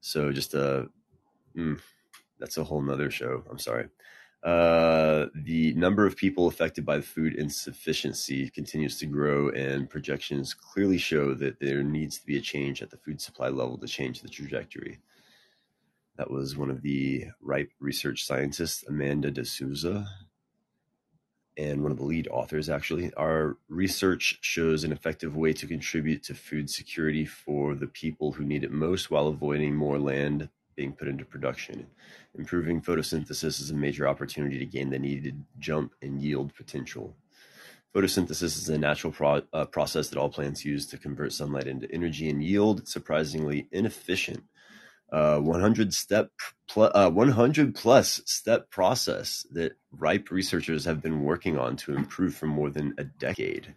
so 0.00 0.32
just 0.32 0.54
a 0.54 0.88
mm, 1.56 1.80
that's 2.38 2.56
a 2.56 2.64
whole 2.64 2.82
nother 2.82 3.10
show. 3.10 3.44
I'm 3.50 3.58
sorry. 3.58 3.88
Uh, 4.42 5.26
the 5.34 5.72
number 5.72 6.06
of 6.06 6.16
people 6.16 6.48
affected 6.48 6.84
by 6.84 7.00
food 7.00 7.34
insufficiency 7.34 8.50
continues 8.50 8.98
to 8.98 9.06
grow, 9.06 9.48
and 9.50 9.88
projections 9.88 10.52
clearly 10.52 10.98
show 10.98 11.32
that 11.32 11.58
there 11.60 11.82
needs 11.82 12.18
to 12.18 12.26
be 12.26 12.36
a 12.36 12.42
change 12.42 12.82
at 12.82 12.90
the 12.90 12.98
food 12.98 13.20
supply 13.20 13.48
level 13.48 13.78
to 13.78 13.86
change 13.86 14.20
the 14.20 14.28
trajectory. 14.28 15.00
That 16.16 16.30
was 16.30 16.56
one 16.58 16.70
of 16.70 16.82
the 16.82 17.24
RIPE 17.40 17.70
research 17.80 18.26
scientists, 18.26 18.84
Amanda 18.86 19.30
de 19.30 19.46
Souza, 19.46 20.06
and 21.56 21.82
one 21.82 21.92
of 21.92 21.98
the 21.98 22.04
lead 22.04 22.28
authors, 22.28 22.68
actually. 22.68 23.12
Our 23.14 23.56
research 23.68 24.38
shows 24.40 24.84
an 24.84 24.92
effective 24.92 25.36
way 25.36 25.52
to 25.54 25.66
contribute 25.66 26.22
to 26.24 26.34
food 26.34 26.70
security 26.70 27.24
for 27.24 27.74
the 27.74 27.86
people 27.86 28.32
who 28.32 28.44
need 28.44 28.64
it 28.64 28.72
most 28.72 29.10
while 29.10 29.28
avoiding 29.28 29.74
more 29.74 29.98
land 29.98 30.48
being 30.76 30.92
put 30.92 31.08
into 31.08 31.24
production. 31.24 31.86
Improving 32.36 32.80
photosynthesis 32.80 33.60
is 33.60 33.70
a 33.70 33.74
major 33.74 34.08
opportunity 34.08 34.58
to 34.58 34.66
gain 34.66 34.90
the 34.90 34.98
needed 34.98 35.44
jump 35.58 35.94
in 36.02 36.18
yield 36.20 36.54
potential. 36.54 37.16
Photosynthesis 37.94 38.58
is 38.58 38.68
a 38.68 38.76
natural 38.78 39.12
pro- 39.12 39.42
uh, 39.52 39.66
process 39.66 40.08
that 40.08 40.18
all 40.18 40.28
plants 40.28 40.64
use 40.64 40.86
to 40.86 40.98
convert 40.98 41.32
sunlight 41.32 41.68
into 41.68 41.90
energy 41.92 42.28
and 42.28 42.42
yield. 42.42 42.88
Surprisingly 42.88 43.68
inefficient 43.70 44.42
uh, 45.14 45.38
100 45.38 45.94
step 45.94 46.30
pl- 46.68 46.90
uh, 46.92 47.08
100 47.08 47.74
plus 47.74 48.20
step 48.26 48.68
process 48.68 49.46
that 49.52 49.76
ripe 49.92 50.30
researchers 50.30 50.84
have 50.84 51.00
been 51.00 51.22
working 51.22 51.56
on 51.56 51.76
to 51.76 51.94
improve 51.94 52.34
for 52.34 52.46
more 52.46 52.68
than 52.68 52.92
a 52.98 53.04
decade. 53.04 53.76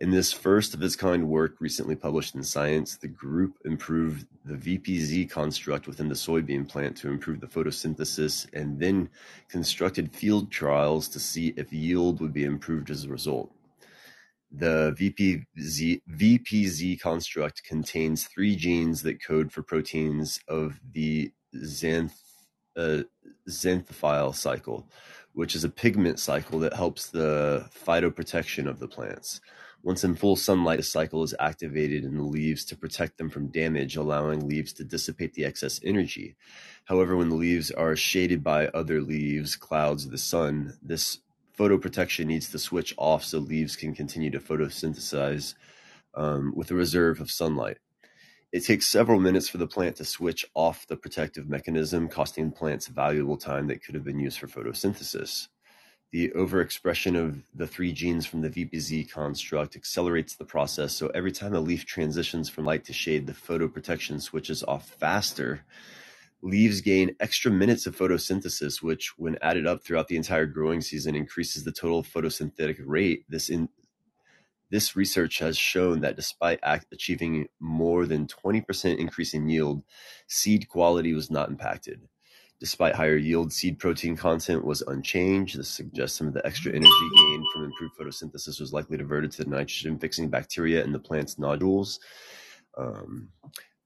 In 0.00 0.10
this 0.10 0.32
first 0.32 0.72
of 0.72 0.82
its 0.82 0.96
kind 0.96 1.28
work 1.28 1.56
recently 1.60 1.96
published 1.96 2.34
in 2.34 2.42
science 2.42 2.96
the 2.96 3.08
group 3.08 3.58
improved 3.64 4.26
the 4.44 4.56
vpz 4.56 5.28
construct 5.30 5.86
within 5.86 6.08
the 6.08 6.14
soybean 6.14 6.66
plant 6.66 6.96
to 6.98 7.10
improve 7.10 7.40
the 7.40 7.46
photosynthesis 7.46 8.46
and 8.54 8.80
then 8.80 9.10
constructed 9.48 10.14
field 10.14 10.50
trials 10.50 11.08
to 11.08 11.20
see 11.20 11.52
if 11.58 11.72
yield 11.72 12.20
would 12.20 12.32
be 12.32 12.44
improved 12.44 12.90
as 12.90 13.04
a 13.04 13.08
result 13.08 13.52
the 14.56 14.94
VPZ, 14.98 16.02
VPZ 16.10 17.00
construct 17.00 17.64
contains 17.64 18.24
three 18.26 18.54
genes 18.56 19.02
that 19.02 19.22
code 19.22 19.50
for 19.50 19.62
proteins 19.62 20.38
of 20.48 20.80
the 20.92 21.32
xanth, 21.56 22.12
uh, 22.76 23.02
xanthophyll 23.48 24.34
cycle, 24.34 24.88
which 25.32 25.54
is 25.54 25.64
a 25.64 25.68
pigment 25.68 26.20
cycle 26.20 26.58
that 26.60 26.74
helps 26.74 27.08
the 27.08 27.68
phytoprotection 27.74 28.68
of 28.68 28.78
the 28.78 28.88
plants. 28.88 29.40
Once 29.82 30.02
in 30.02 30.14
full 30.14 30.36
sunlight, 30.36 30.78
the 30.78 30.82
cycle 30.82 31.22
is 31.22 31.34
activated 31.40 32.04
in 32.04 32.16
the 32.16 32.22
leaves 32.22 32.64
to 32.64 32.76
protect 32.76 33.18
them 33.18 33.28
from 33.28 33.48
damage, 33.48 33.96
allowing 33.96 34.48
leaves 34.48 34.72
to 34.72 34.82
dissipate 34.82 35.34
the 35.34 35.44
excess 35.44 35.78
energy. 35.84 36.36
However, 36.84 37.16
when 37.16 37.28
the 37.28 37.34
leaves 37.34 37.70
are 37.70 37.94
shaded 37.94 38.42
by 38.42 38.68
other 38.68 39.02
leaves, 39.02 39.56
clouds, 39.56 40.06
or 40.06 40.10
the 40.10 40.16
sun, 40.16 40.78
this 40.80 41.18
photoprotection 41.58 42.26
needs 42.26 42.50
to 42.50 42.58
switch 42.58 42.94
off 42.96 43.24
so 43.24 43.38
leaves 43.38 43.76
can 43.76 43.94
continue 43.94 44.30
to 44.30 44.40
photosynthesize 44.40 45.54
um, 46.14 46.52
with 46.54 46.70
a 46.70 46.74
reserve 46.74 47.20
of 47.20 47.30
sunlight. 47.30 47.78
It 48.52 48.64
takes 48.64 48.86
several 48.86 49.18
minutes 49.18 49.48
for 49.48 49.58
the 49.58 49.66
plant 49.66 49.96
to 49.96 50.04
switch 50.04 50.46
off 50.54 50.86
the 50.86 50.96
protective 50.96 51.48
mechanism, 51.48 52.08
costing 52.08 52.52
plants 52.52 52.86
valuable 52.86 53.36
time 53.36 53.66
that 53.66 53.82
could 53.82 53.96
have 53.96 54.04
been 54.04 54.20
used 54.20 54.38
for 54.38 54.46
photosynthesis. 54.46 55.48
The 56.12 56.28
overexpression 56.36 57.16
of 57.16 57.42
the 57.52 57.66
three 57.66 57.90
genes 57.90 58.26
from 58.26 58.42
the 58.42 58.50
VPZ 58.50 59.10
construct 59.10 59.74
accelerates 59.74 60.36
the 60.36 60.44
process, 60.44 60.92
so 60.92 61.08
every 61.08 61.32
time 61.32 61.54
a 61.54 61.58
leaf 61.58 61.84
transitions 61.84 62.48
from 62.48 62.64
light 62.64 62.84
to 62.84 62.92
shade, 62.92 63.26
the 63.26 63.32
photoprotection 63.32 64.22
switches 64.22 64.62
off 64.62 64.88
faster 64.88 65.64
Leaves 66.44 66.82
gain 66.82 67.16
extra 67.20 67.50
minutes 67.50 67.86
of 67.86 67.96
photosynthesis, 67.96 68.82
which, 68.82 69.14
when 69.18 69.38
added 69.40 69.66
up 69.66 69.82
throughout 69.82 70.08
the 70.08 70.16
entire 70.16 70.44
growing 70.46 70.82
season, 70.82 71.16
increases 71.16 71.64
the 71.64 71.72
total 71.72 72.02
photosynthetic 72.02 72.76
rate. 72.84 73.24
This 73.30 73.48
in 73.48 73.70
this 74.70 74.96
research 74.96 75.38
has 75.38 75.56
shown 75.56 76.00
that 76.00 76.16
despite 76.16 76.60
achieving 76.92 77.48
more 77.60 78.06
than 78.06 78.26
20% 78.26 78.98
increase 78.98 79.32
in 79.32 79.48
yield, 79.48 79.82
seed 80.26 80.68
quality 80.68 81.14
was 81.14 81.30
not 81.30 81.48
impacted. 81.48 82.02
Despite 82.60 82.94
higher 82.94 83.16
yield, 83.16 83.52
seed 83.52 83.78
protein 83.78 84.16
content 84.16 84.64
was 84.64 84.82
unchanged. 84.82 85.58
This 85.58 85.68
suggests 85.68 86.18
some 86.18 86.28
of 86.28 86.34
the 86.34 86.46
extra 86.46 86.72
energy 86.72 87.08
gained 87.16 87.44
from 87.52 87.64
improved 87.64 87.94
photosynthesis 87.98 88.60
was 88.60 88.72
likely 88.72 88.98
diverted 88.98 89.32
to 89.32 89.44
the 89.44 89.50
nitrogen 89.50 89.98
fixing 89.98 90.28
bacteria 90.28 90.84
in 90.84 90.92
the 90.92 90.98
plant's 90.98 91.38
nodules. 91.38 92.00
Um, 92.76 93.30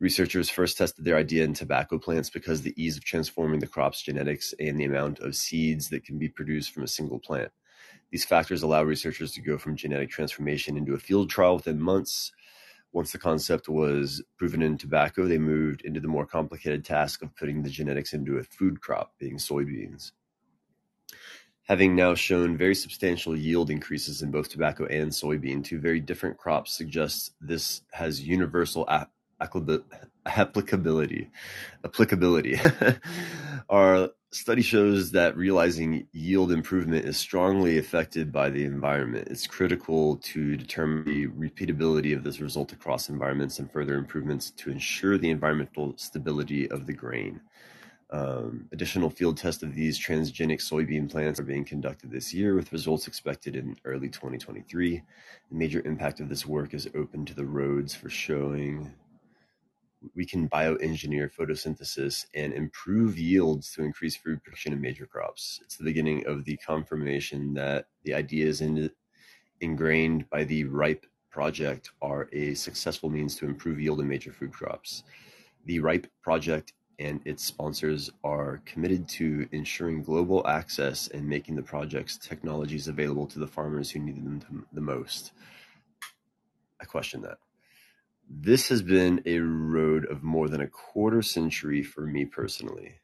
Researchers 0.00 0.48
first 0.48 0.78
tested 0.78 1.04
their 1.04 1.16
idea 1.16 1.44
in 1.44 1.54
tobacco 1.54 1.98
plants 1.98 2.30
because 2.30 2.62
the 2.62 2.74
ease 2.80 2.96
of 2.96 3.04
transforming 3.04 3.58
the 3.58 3.66
crop's 3.66 4.00
genetics 4.00 4.54
and 4.60 4.78
the 4.78 4.84
amount 4.84 5.18
of 5.18 5.34
seeds 5.34 5.88
that 5.88 6.04
can 6.04 6.18
be 6.18 6.28
produced 6.28 6.72
from 6.72 6.84
a 6.84 6.88
single 6.88 7.18
plant. 7.18 7.50
These 8.12 8.24
factors 8.24 8.62
allow 8.62 8.84
researchers 8.84 9.32
to 9.32 9.42
go 9.42 9.58
from 9.58 9.76
genetic 9.76 10.08
transformation 10.08 10.76
into 10.76 10.94
a 10.94 10.98
field 10.98 11.30
trial 11.30 11.56
within 11.56 11.80
months. 11.80 12.32
Once 12.92 13.10
the 13.10 13.18
concept 13.18 13.68
was 13.68 14.22
proven 14.38 14.62
in 14.62 14.78
tobacco, 14.78 15.26
they 15.26 15.36
moved 15.36 15.82
into 15.82 16.00
the 16.00 16.08
more 16.08 16.24
complicated 16.26 16.84
task 16.84 17.20
of 17.22 17.34
putting 17.34 17.62
the 17.62 17.68
genetics 17.68 18.12
into 18.12 18.38
a 18.38 18.44
food 18.44 18.80
crop, 18.80 19.14
being 19.18 19.36
soybeans. 19.36 20.12
Having 21.64 21.96
now 21.96 22.14
shown 22.14 22.56
very 22.56 22.74
substantial 22.74 23.36
yield 23.36 23.68
increases 23.68 24.22
in 24.22 24.30
both 24.30 24.48
tobacco 24.48 24.86
and 24.86 25.10
soybean, 25.10 25.62
two 25.62 25.78
very 25.78 26.00
different 26.00 26.38
crops 26.38 26.72
suggests 26.72 27.32
this 27.42 27.82
has 27.92 28.22
universal 28.22 28.86
a- 28.88 29.08
applicability. 29.40 31.30
Applicability. 31.84 32.60
Our 33.68 34.10
study 34.30 34.62
shows 34.62 35.10
that 35.12 35.36
realizing 35.36 36.06
yield 36.12 36.52
improvement 36.52 37.06
is 37.06 37.16
strongly 37.16 37.78
affected 37.78 38.30
by 38.30 38.50
the 38.50 38.64
environment. 38.64 39.28
It's 39.30 39.46
critical 39.46 40.16
to 40.16 40.56
determine 40.56 41.04
the 41.04 41.28
repeatability 41.28 42.14
of 42.14 42.24
this 42.24 42.40
result 42.40 42.72
across 42.72 43.08
environments 43.08 43.58
and 43.58 43.70
further 43.70 43.94
improvements 43.94 44.50
to 44.50 44.70
ensure 44.70 45.16
the 45.16 45.30
environmental 45.30 45.94
stability 45.96 46.70
of 46.70 46.86
the 46.86 46.92
grain. 46.92 47.40
Um, 48.10 48.68
additional 48.72 49.10
field 49.10 49.36
tests 49.36 49.62
of 49.62 49.74
these 49.74 49.98
transgenic 49.98 50.60
soybean 50.60 51.10
plants 51.10 51.38
are 51.38 51.44
being 51.44 51.64
conducted 51.64 52.10
this 52.10 52.32
year, 52.32 52.54
with 52.54 52.72
results 52.72 53.06
expected 53.06 53.54
in 53.54 53.76
early 53.84 54.08
2023. 54.08 55.02
The 55.50 55.54
major 55.54 55.82
impact 55.84 56.20
of 56.20 56.30
this 56.30 56.46
work 56.46 56.72
is 56.72 56.88
open 56.94 57.26
to 57.26 57.34
the 57.34 57.44
roads 57.44 57.94
for 57.94 58.08
showing 58.08 58.94
we 60.14 60.24
can 60.24 60.48
bioengineer 60.48 61.32
photosynthesis 61.32 62.26
and 62.34 62.52
improve 62.52 63.18
yields 63.18 63.72
to 63.72 63.82
increase 63.82 64.16
food 64.16 64.42
production 64.42 64.72
in 64.72 64.80
major 64.80 65.06
crops. 65.06 65.60
It's 65.64 65.76
the 65.76 65.84
beginning 65.84 66.26
of 66.26 66.44
the 66.44 66.56
confirmation 66.58 67.54
that 67.54 67.86
the 68.04 68.14
ideas 68.14 68.60
in, 68.60 68.90
ingrained 69.60 70.28
by 70.30 70.44
the 70.44 70.64
RIPE 70.64 71.06
project 71.30 71.90
are 72.00 72.28
a 72.32 72.54
successful 72.54 73.10
means 73.10 73.36
to 73.36 73.46
improve 73.46 73.80
yield 73.80 74.00
in 74.00 74.08
major 74.08 74.32
food 74.32 74.52
crops. 74.52 75.04
The 75.66 75.80
RIPE 75.80 76.06
project 76.22 76.72
and 76.98 77.20
its 77.24 77.44
sponsors 77.44 78.10
are 78.24 78.60
committed 78.66 79.08
to 79.08 79.48
ensuring 79.52 80.02
global 80.02 80.46
access 80.46 81.08
and 81.08 81.28
making 81.28 81.54
the 81.54 81.62
project's 81.62 82.16
technologies 82.16 82.88
available 82.88 83.26
to 83.26 83.38
the 83.38 83.46
farmers 83.46 83.90
who 83.90 84.00
need 84.00 84.16
them 84.16 84.66
the 84.72 84.80
most. 84.80 85.32
I 86.80 86.84
question 86.84 87.22
that. 87.22 87.38
This 88.30 88.68
has 88.68 88.82
been 88.82 89.22
a 89.24 89.38
road 89.38 90.04
of 90.06 90.22
more 90.22 90.48
than 90.48 90.60
a 90.60 90.68
quarter 90.68 91.22
century 91.22 91.82
for 91.82 92.02
me 92.02 92.26
personally, 92.26 92.96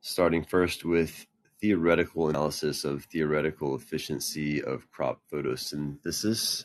starting 0.00 0.42
first 0.42 0.84
with 0.84 1.26
theoretical 1.60 2.28
analysis 2.28 2.84
of 2.84 3.04
theoretical 3.04 3.74
efficiency 3.76 4.62
of 4.62 4.90
crop 4.90 5.20
photosynthesis 5.30 6.64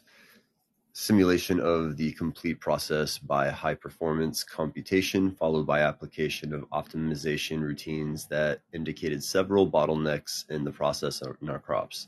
simulation 0.94 1.60
of 1.60 1.96
the 1.96 2.12
complete 2.14 2.60
process 2.60 3.18
by 3.18 3.50
high 3.50 3.74
performance 3.74 4.44
computation, 4.44 5.32
followed 5.32 5.66
by 5.66 5.80
application 5.82 6.54
of 6.54 6.70
optimization 6.72 7.62
routines 7.62 8.28
that 8.28 8.62
indicated 8.74 9.24
several 9.24 9.70
bottlenecks 9.70 10.50
in 10.50 10.64
the 10.64 10.72
process 10.72 11.22
in 11.42 11.50
our 11.50 11.60
crops. 11.60 12.08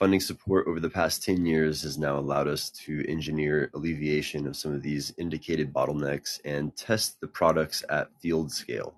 Funding 0.00 0.20
support 0.20 0.66
over 0.66 0.80
the 0.80 0.88
past 0.88 1.22
10 1.24 1.44
years 1.44 1.82
has 1.82 1.98
now 1.98 2.18
allowed 2.18 2.48
us 2.48 2.70
to 2.70 3.04
engineer 3.06 3.70
alleviation 3.74 4.46
of 4.46 4.56
some 4.56 4.72
of 4.72 4.80
these 4.80 5.12
indicated 5.18 5.74
bottlenecks 5.74 6.40
and 6.46 6.74
test 6.74 7.20
the 7.20 7.26
products 7.26 7.84
at 7.90 8.08
field 8.18 8.50
scale. 8.50 8.94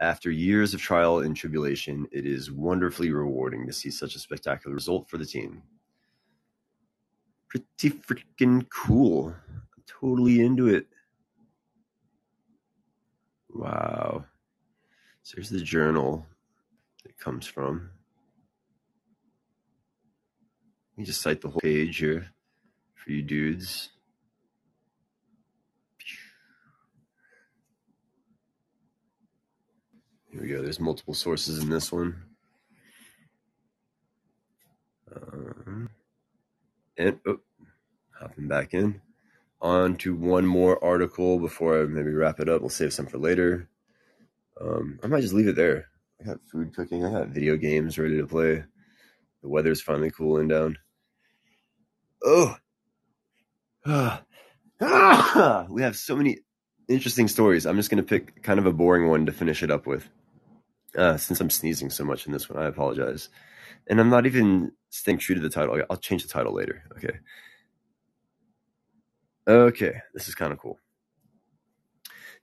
After 0.00 0.32
years 0.32 0.74
of 0.74 0.80
trial 0.80 1.20
and 1.20 1.36
tribulation, 1.36 2.08
it 2.10 2.26
is 2.26 2.50
wonderfully 2.50 3.12
rewarding 3.12 3.64
to 3.68 3.72
see 3.72 3.92
such 3.92 4.16
a 4.16 4.18
spectacular 4.18 4.74
result 4.74 5.08
for 5.08 5.18
the 5.18 5.24
team. 5.24 5.62
Pretty 7.46 7.96
freaking 8.00 8.66
cool. 8.70 9.32
I'm 9.48 9.84
totally 9.86 10.40
into 10.40 10.66
it. 10.66 10.88
Wow. 13.50 14.24
So 15.22 15.36
here's 15.36 15.48
the 15.48 15.60
journal 15.60 16.26
it 17.04 17.16
comes 17.18 17.46
from. 17.46 17.90
Me 20.98 21.04
just 21.04 21.22
cite 21.22 21.40
the 21.40 21.48
whole 21.48 21.60
page 21.60 21.98
here 21.98 22.28
for 22.94 23.12
you 23.12 23.22
dudes. 23.22 23.90
Here 30.30 30.42
we 30.42 30.48
go. 30.48 30.60
There's 30.60 30.80
multiple 30.80 31.14
sources 31.14 31.62
in 31.62 31.70
this 31.70 31.92
one. 31.92 32.22
Um, 35.14 35.88
and 36.96 37.18
oh, 37.26 37.40
hopping 38.18 38.48
back 38.48 38.74
in. 38.74 39.00
On 39.60 39.96
to 39.96 40.14
one 40.14 40.46
more 40.46 40.82
article 40.84 41.38
before 41.38 41.80
I 41.80 41.86
maybe 41.86 42.10
wrap 42.10 42.40
it 42.40 42.48
up. 42.48 42.60
We'll 42.60 42.70
save 42.70 42.92
some 42.92 43.06
for 43.06 43.18
later. 43.18 43.68
Um, 44.60 44.98
I 45.02 45.06
might 45.06 45.22
just 45.22 45.34
leave 45.34 45.48
it 45.48 45.56
there. 45.56 45.88
I 46.20 46.24
got 46.24 46.40
food 46.50 46.74
cooking. 46.74 47.04
I 47.04 47.10
got 47.10 47.28
video 47.28 47.56
games 47.56 47.98
ready 47.98 48.18
to 48.18 48.26
play. 48.26 48.64
The 49.42 49.48
weather's 49.48 49.80
finally 49.80 50.10
cooling 50.10 50.48
down. 50.48 50.76
Oh, 52.22 52.56
we 55.70 55.82
have 55.82 55.96
so 55.96 56.16
many 56.16 56.38
interesting 56.88 57.28
stories. 57.28 57.66
I'm 57.66 57.76
just 57.76 57.90
going 57.90 58.02
to 58.02 58.08
pick 58.08 58.42
kind 58.42 58.58
of 58.58 58.66
a 58.66 58.72
boring 58.72 59.08
one 59.08 59.26
to 59.26 59.32
finish 59.32 59.62
it 59.62 59.70
up 59.70 59.86
with. 59.86 60.08
Uh, 60.96 61.16
since 61.16 61.40
I'm 61.40 61.50
sneezing 61.50 61.90
so 61.90 62.04
much 62.04 62.26
in 62.26 62.32
this 62.32 62.48
one, 62.48 62.62
I 62.62 62.66
apologize. 62.66 63.28
And 63.86 64.00
I'm 64.00 64.10
not 64.10 64.26
even 64.26 64.72
staying 64.90 65.18
true 65.18 65.34
to 65.34 65.40
the 65.40 65.50
title. 65.50 65.80
I'll 65.90 65.96
change 65.96 66.22
the 66.22 66.28
title 66.28 66.54
later. 66.54 66.82
Okay. 66.96 67.18
Okay, 69.46 69.94
this 70.12 70.28
is 70.28 70.34
kind 70.34 70.52
of 70.52 70.58
cool. 70.58 70.78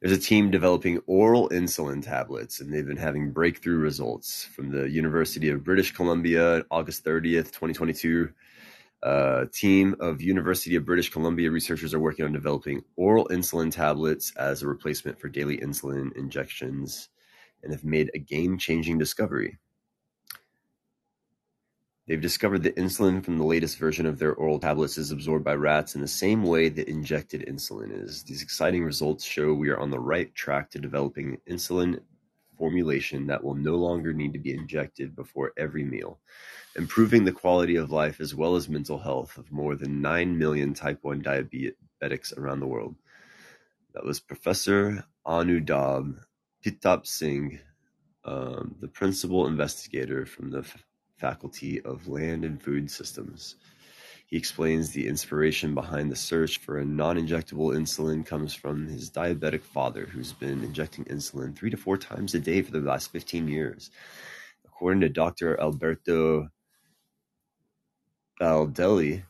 There's 0.01 0.17
a 0.17 0.21
team 0.21 0.51
developing 0.51 0.99
oral 1.07 1.49
insulin 1.49 2.03
tablets, 2.03 2.59
and 2.59 2.73
they've 2.73 2.85
been 2.85 2.97
having 2.97 3.31
breakthrough 3.31 3.77
results 3.77 4.43
from 4.43 4.71
the 4.71 4.89
University 4.89 5.49
of 5.49 5.63
British 5.63 5.91
Columbia, 5.91 6.65
August 6.71 7.05
30th, 7.05 7.51
2022 7.51 8.29
a 9.03 9.47
team 9.51 9.95
of 9.99 10.21
University 10.21 10.75
of 10.75 10.85
British 10.85 11.11
Columbia 11.11 11.51
researchers 11.51 11.93
are 11.93 11.99
working 11.99 12.25
on 12.25 12.33
developing 12.33 12.83
oral 12.95 13.27
insulin 13.27 13.71
tablets 13.71 14.33
as 14.35 14.61
a 14.61 14.67
replacement 14.67 15.19
for 15.19 15.29
daily 15.29 15.57
insulin 15.57 16.15
injections 16.15 17.09
and 17.63 17.71
have 17.71 17.83
made 17.83 18.09
a 18.13 18.19
game-changing 18.19 18.97
discovery. 18.97 19.57
They've 22.07 22.21
discovered 22.21 22.61
that 22.63 22.75
insulin 22.75 23.23
from 23.25 23.39
the 23.39 23.45
latest 23.45 23.79
version 23.79 24.05
of 24.05 24.19
their 24.19 24.33
oral 24.33 24.59
tablets 24.59 24.97
is 24.99 25.11
absorbed 25.11 25.43
by 25.43 25.55
rats 25.55 25.95
in 25.95 26.01
the 26.01 26.07
same 26.07 26.43
way 26.43 26.69
that 26.69 26.87
injected 26.87 27.45
insulin 27.47 27.91
is. 27.91 28.21
These 28.23 28.43
exciting 28.43 28.83
results 28.83 29.25
show 29.25 29.53
we 29.53 29.69
are 29.69 29.79
on 29.79 29.89
the 29.89 29.99
right 29.99 30.33
track 30.35 30.69
to 30.71 30.79
developing 30.79 31.39
insulin 31.49 32.01
formulation 32.57 33.27
that 33.27 33.43
will 33.43 33.55
no 33.55 33.75
longer 33.75 34.13
need 34.13 34.33
to 34.33 34.39
be 34.39 34.53
injected 34.53 35.15
before 35.15 35.53
every 35.57 35.83
meal, 35.83 36.19
improving 36.75 37.25
the 37.25 37.31
quality 37.31 37.75
of 37.75 37.91
life 37.91 38.19
as 38.21 38.35
well 38.35 38.55
as 38.55 38.69
mental 38.69 38.99
health 38.99 39.37
of 39.37 39.51
more 39.51 39.75
than 39.75 40.01
9 40.01 40.37
million 40.37 40.73
type 40.73 40.99
1 41.03 41.21
diabetics 41.23 42.37
around 42.37 42.59
the 42.59 42.67
world. 42.67 42.95
That 43.93 44.05
was 44.05 44.19
Professor 44.19 45.05
Anubhav 45.25 46.19
Pratap 46.65 47.07
Singh, 47.07 47.59
um, 48.25 48.75
the 48.81 48.87
principal 48.87 49.47
investigator 49.47 50.25
from 50.25 50.51
the 50.51 50.59
F- 50.59 50.85
Faculty 51.17 51.81
of 51.81 52.07
Land 52.07 52.45
and 52.45 52.61
Food 52.61 52.91
Systems. 52.91 53.55
He 54.35 54.39
explains 54.39 54.91
the 54.91 55.07
inspiration 55.07 55.73
behind 55.73 56.11
the 56.11 56.17
search 56.17 56.57
for 56.57 56.77
a 56.77 56.83
non-injectable 56.83 57.73
insulin 57.73 58.25
comes 58.25 58.53
from 58.53 58.85
his 58.85 59.09
diabetic 59.09 59.61
father, 59.63 60.07
who's 60.07 60.33
been 60.33 60.61
injecting 60.61 61.05
insulin 61.05 61.55
three 61.55 61.69
to 61.69 61.77
four 61.77 61.95
times 61.95 62.35
a 62.35 62.39
day 62.39 62.61
for 62.61 62.73
the 62.73 62.81
last 62.81 63.13
15 63.13 63.47
years. 63.47 63.91
According 64.65 64.99
to 64.99 65.07
Dr. 65.07 65.57
Alberto 65.57 66.49
Baldelli, 68.37 69.23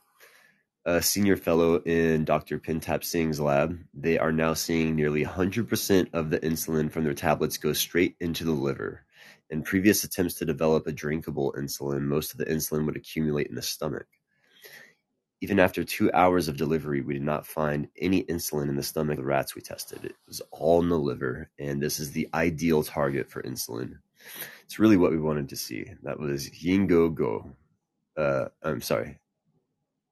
a 0.86 1.04
senior 1.04 1.38
fellow 1.38 1.84
in 1.84 2.26
Dr. 2.26 2.58
Pratap 2.58 3.04
Singh's 3.04 3.40
lab, 3.40 3.78
they 3.94 4.18
are 4.18 4.32
now 4.32 4.56
seeing 4.56 4.96
nearly 4.96 5.24
100% 5.24 6.08
of 6.14 6.32
the 6.32 6.40
insulin 6.40 6.92
from 6.92 7.04
their 7.04 7.14
tablets 7.14 7.60
go 7.60 7.74
straight 7.74 8.16
into 8.20 8.44
the 8.44 8.54
liver. 8.54 9.06
In 9.52 9.62
previous 9.62 10.04
attempts 10.04 10.34
to 10.40 10.46
develop 10.46 10.88
a 10.88 10.92
drinkable 10.92 11.54
insulin, 11.56 12.06
most 12.06 12.32
of 12.32 12.40
the 12.40 12.46
insulin 12.46 12.88
would 12.88 12.98
accumulate 12.98 13.46
in 13.46 13.54
the 13.54 13.62
stomach. 13.62 14.08
Even 15.46 15.60
after 15.60 15.84
two 15.84 16.12
hours 16.12 16.48
of 16.48 16.58
delivery, 16.58 17.02
we 17.02 17.14
did 17.14 17.22
not 17.22 17.46
find 17.46 17.88
any 18.00 18.24
insulin 18.24 18.68
in 18.68 18.76
the 18.76 18.82
stomach 18.82 19.20
of 19.20 19.26
the 19.26 19.28
rats 19.28 19.54
we 19.54 19.62
tested. 19.62 20.04
It 20.04 20.16
was 20.28 20.42
all 20.50 20.82
in 20.82 20.90
the 20.90 20.98
liver, 20.98 21.52
and 21.60 21.80
this 21.80 22.00
is 22.00 22.14
the 22.14 22.28
ideal 22.34 22.82
target 22.82 23.30
for 23.30 23.44
insulin. 23.44 24.00
It's 24.64 24.80
really 24.80 24.98
what 24.98 25.12
we 25.12 25.20
wanted 25.20 25.50
to 25.50 25.56
see. 25.56 25.86
That 26.02 26.20
was 26.20 26.50
Yingo 26.50 27.14
Go. 27.14 27.52
Uh, 28.18 28.46
I'm 28.64 28.82
sorry, 28.82 29.20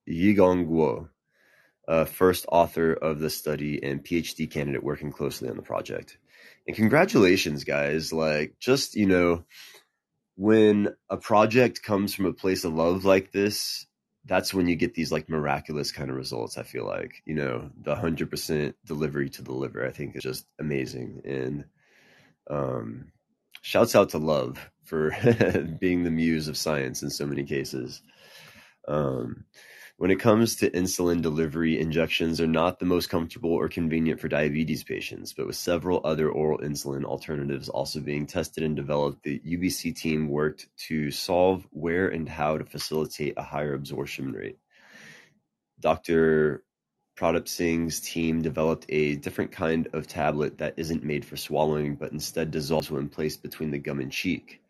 Yigong 0.07 0.67
Guo, 0.67 1.09
uh, 1.87 2.05
first 2.05 2.45
author 2.47 2.93
of 2.93 3.19
the 3.19 3.31
study 3.31 3.83
and 3.83 4.05
PhD 4.05 4.47
candidate 4.47 4.83
working 4.83 5.11
closely 5.11 5.49
on 5.49 5.55
the 5.55 5.63
project. 5.63 6.19
And 6.67 6.75
congratulations, 6.75 7.63
guys! 7.63 8.13
Like, 8.13 8.53
just 8.59 8.93
you 8.95 9.07
know, 9.07 9.45
when 10.35 10.89
a 11.09 11.17
project 11.17 11.81
comes 11.81 12.13
from 12.13 12.27
a 12.27 12.33
place 12.33 12.65
of 12.65 12.75
love 12.75 13.03
like 13.03 13.31
this, 13.31 13.87
that's 14.25 14.53
when 14.53 14.67
you 14.67 14.75
get 14.75 14.93
these 14.93 15.11
like 15.11 15.29
miraculous 15.29 15.91
kind 15.91 16.09
of 16.09 16.15
results. 16.15 16.57
I 16.57 16.63
feel 16.63 16.85
like 16.85 17.21
you 17.25 17.35
know 17.35 17.69
the 17.81 17.95
hundred 17.95 18.29
percent 18.29 18.75
delivery 18.85 19.29
to 19.31 19.41
the 19.41 19.53
liver. 19.53 19.85
I 19.85 19.91
think 19.91 20.15
is 20.15 20.23
just 20.23 20.45
amazing, 20.59 21.21
and 21.25 21.65
um, 22.49 23.11
shouts 23.61 23.95
out 23.95 24.09
to 24.09 24.17
Love 24.17 24.69
for 24.83 25.11
being 25.79 26.03
the 26.03 26.11
muse 26.11 26.47
of 26.47 26.57
science 26.57 27.03
in 27.03 27.09
so 27.09 27.25
many 27.25 27.43
cases. 27.43 28.01
Um, 28.87 29.45
when 30.03 30.11
it 30.11 30.19
comes 30.19 30.57
to 30.57 30.69
insulin 30.71 31.21
delivery, 31.21 31.79
injections 31.79 32.41
are 32.41 32.45
not 32.45 32.77
the 32.77 32.85
most 32.85 33.09
comfortable 33.09 33.53
or 33.53 33.69
convenient 33.69 34.19
for 34.19 34.27
diabetes 34.27 34.83
patients, 34.83 35.31
but 35.31 35.47
with 35.47 35.55
several 35.55 36.01
other 36.03 36.29
oral 36.29 36.57
insulin 36.57 37.05
alternatives 37.05 37.69
also 37.69 38.01
being 38.01 38.25
tested 38.25 38.65
and 38.65 38.75
developed, 38.75 39.23
the 39.23 39.39
UBC 39.39 39.95
team 39.95 40.27
worked 40.27 40.67
to 40.75 41.09
solve 41.09 41.65
where 41.71 42.09
and 42.09 42.27
how 42.27 42.57
to 42.57 42.65
facilitate 42.65 43.35
a 43.37 43.43
higher 43.43 43.73
absorption 43.73 44.33
rate. 44.33 44.57
Dr. 45.79 46.65
Pratap 47.17 47.47
Singh's 47.47 48.01
team 48.01 48.41
developed 48.41 48.85
a 48.89 49.15
different 49.15 49.53
kind 49.53 49.87
of 49.93 50.05
tablet 50.05 50.57
that 50.57 50.73
isn't 50.75 51.05
made 51.05 51.23
for 51.23 51.37
swallowing, 51.37 51.95
but 51.95 52.11
instead 52.11 52.51
dissolves 52.51 52.91
when 52.91 53.07
placed 53.07 53.41
between 53.41 53.71
the 53.71 53.79
gum 53.79 54.01
and 54.01 54.11
cheek. 54.11 54.62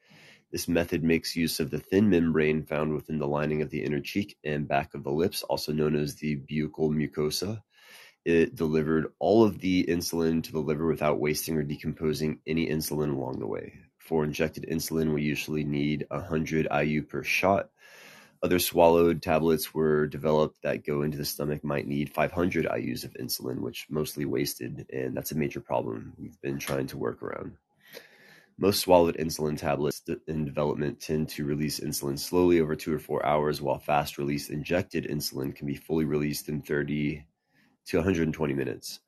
This 0.54 0.68
method 0.68 1.04
makes 1.04 1.36
use 1.36 1.60
of 1.60 1.72
the 1.72 1.80
thin 1.80 2.12
membrane 2.12 2.64
found 2.64 2.94
within 2.94 3.18
the 3.18 3.28
lining 3.28 3.64
of 3.64 3.72
the 3.72 3.84
inner 3.84 4.00
cheek 4.00 4.38
and 4.44 4.68
back 4.68 4.94
of 4.94 5.04
the 5.04 5.10
lips, 5.10 5.42
also 5.42 5.74
known 5.74 5.96
as 5.96 6.14
the 6.14 6.36
buccal 6.36 6.92
mucosa. 6.92 7.64
It 8.24 8.54
delivered 8.54 9.12
all 9.18 9.44
of 9.44 9.58
the 9.62 9.84
insulin 9.84 10.44
to 10.44 10.52
the 10.52 10.60
liver 10.60 10.86
without 10.86 11.20
wasting 11.20 11.58
or 11.58 11.64
decomposing 11.64 12.40
any 12.46 12.68
insulin 12.68 13.16
along 13.16 13.40
the 13.40 13.48
way. 13.48 13.74
For 13.98 14.24
injected 14.24 14.68
insulin, 14.70 15.12
we 15.12 15.24
usually 15.24 15.64
need 15.64 16.06
100 16.12 16.68
IU 16.84 17.02
per 17.02 17.24
shot. 17.24 17.72
Other 18.44 18.60
swallowed 18.60 19.24
tablets 19.24 19.74
were 19.74 20.06
developed 20.06 20.62
that 20.62 20.86
go 20.86 21.02
into 21.02 21.18
the 21.18 21.26
stomach 21.26 21.64
might 21.64 21.88
need 21.88 22.14
500 22.14 22.68
IUs 22.68 23.04
of 23.04 23.16
insulin, 23.16 23.62
which 23.62 23.88
mostly 23.90 24.26
wasted, 24.26 24.86
and 24.94 25.18
that's 25.18 25.32
a 25.32 25.36
major 25.36 25.62
problem 25.62 26.14
we've 26.20 26.40
been 26.42 26.60
trying 26.60 26.86
to 26.88 26.98
work 26.98 27.24
around. 27.24 27.58
Most 28.58 28.82
swallowed 28.82 29.18
insulin 29.18 29.58
tablets 29.58 30.02
in 30.28 30.46
development 30.46 31.00
tend 31.02 31.30
to 31.30 31.46
release 31.46 31.80
insulin 31.82 32.20
slowly 32.20 32.62
over 32.62 32.76
two 32.76 32.94
or 32.94 33.00
four 33.00 33.26
hours, 33.26 33.62
while 33.62 33.80
fast-release 33.80 34.50
injected 34.50 35.06
insulin 35.06 35.56
can 35.56 35.68
be 35.68 35.76
fully 35.76 36.06
released 36.06 36.50
in 36.50 36.62
30 36.62 37.26
to 37.88 37.98
120 37.98 38.54
minutes. 38.54 39.02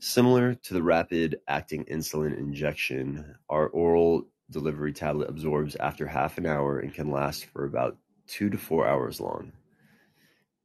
Similar 0.00 0.54
to 0.54 0.74
the 0.74 0.82
rapid-acting 0.82 1.86
insulin 1.86 2.38
injection, 2.38 3.36
our 3.48 3.68
oral 3.68 4.28
delivery 4.50 4.92
tablet 4.92 5.30
absorbs 5.30 5.76
after 5.76 6.06
half 6.06 6.38
an 6.38 6.46
hour 6.46 6.80
and 6.80 6.94
can 6.94 7.10
last 7.10 7.46
for 7.46 7.64
about 7.64 7.98
two 8.28 8.50
to 8.50 8.58
four 8.58 8.86
hours 8.86 9.20
long. 9.20 9.52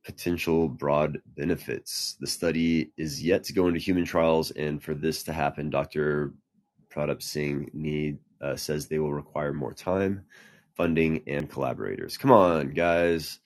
potential 0.04 0.67
broad 0.67 1.21
benefits. 1.38 2.17
The 2.19 2.28
study 2.28 2.91
is 2.97 3.24
yet 3.24 3.43
to 3.45 3.54
go 3.54 3.67
into 3.67 3.80
human 3.80 4.06
trials, 4.06 4.52
and 4.52 4.82
for 4.82 4.93
this 4.93 5.24
to 5.24 5.34
happen, 5.34 5.69
Dr. 5.69 6.34
Pratap 6.93 7.21
Singh 7.23 7.71
need 7.73 8.19
uh, 8.41 8.56
says 8.56 8.88
they 8.88 8.99
will 8.99 9.13
require 9.13 9.54
more 9.54 9.73
time, 9.73 10.25
funding, 10.75 11.23
and 11.27 11.49
collaborators. 11.49 12.17
Come 12.17 12.32
on, 12.32 12.71
guys. 12.71 13.39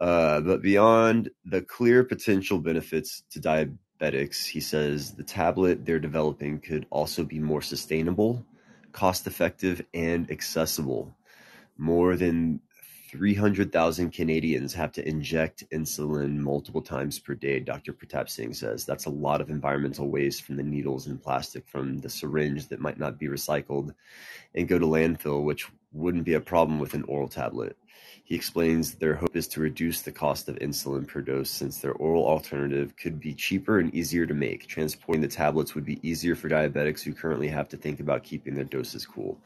Uh, 0.00 0.40
but 0.42 0.62
beyond 0.62 1.30
the 1.46 1.62
clear 1.62 2.04
potential 2.04 2.58
benefits 2.58 3.24
to 3.30 3.40
diabetics, 3.40 4.46
he 4.46 4.60
says 4.60 5.12
the 5.14 5.24
tablet 5.24 5.86
they're 5.86 6.00
developing 6.00 6.60
could 6.60 6.86
also 6.90 7.24
be 7.24 7.38
more 7.40 7.62
sustainable, 7.62 8.44
cost 8.92 9.26
effective, 9.26 9.82
and 9.94 10.30
accessible. 10.30 11.16
More 11.78 12.16
than 12.16 12.60
300,000 13.14 14.10
Canadians 14.10 14.74
have 14.74 14.90
to 14.90 15.08
inject 15.08 15.62
insulin 15.70 16.36
multiple 16.38 16.82
times 16.82 17.20
per 17.20 17.32
day, 17.32 17.60
Dr. 17.60 17.92
Pratap 17.92 18.28
Singh 18.28 18.52
says. 18.52 18.84
That's 18.84 19.04
a 19.04 19.10
lot 19.10 19.40
of 19.40 19.50
environmental 19.50 20.08
waste 20.08 20.42
from 20.42 20.56
the 20.56 20.64
needles 20.64 21.06
and 21.06 21.22
plastic 21.22 21.68
from 21.68 21.98
the 21.98 22.10
syringe 22.10 22.66
that 22.70 22.80
might 22.80 22.98
not 22.98 23.16
be 23.16 23.28
recycled 23.28 23.94
and 24.56 24.66
go 24.66 24.80
to 24.80 24.86
landfill, 24.86 25.44
which 25.44 25.68
wouldn't 25.92 26.24
be 26.24 26.34
a 26.34 26.40
problem 26.40 26.80
with 26.80 26.94
an 26.94 27.04
oral 27.04 27.28
tablet. 27.28 27.76
He 28.24 28.34
explains 28.34 28.96
their 28.96 29.14
hope 29.14 29.36
is 29.36 29.46
to 29.48 29.60
reduce 29.60 30.02
the 30.02 30.10
cost 30.10 30.48
of 30.48 30.56
insulin 30.56 31.06
per 31.06 31.20
dose 31.20 31.50
since 31.50 31.78
their 31.78 31.92
oral 31.92 32.26
alternative 32.26 32.96
could 32.96 33.20
be 33.20 33.32
cheaper 33.32 33.78
and 33.78 33.94
easier 33.94 34.26
to 34.26 34.34
make. 34.34 34.66
Transporting 34.66 35.22
the 35.22 35.28
tablets 35.28 35.76
would 35.76 35.84
be 35.84 36.00
easier 36.02 36.34
for 36.34 36.48
diabetics 36.48 37.02
who 37.02 37.14
currently 37.14 37.46
have 37.46 37.68
to 37.68 37.76
think 37.76 38.00
about 38.00 38.24
keeping 38.24 38.56
their 38.56 38.64
doses 38.64 39.06
cool. 39.06 39.40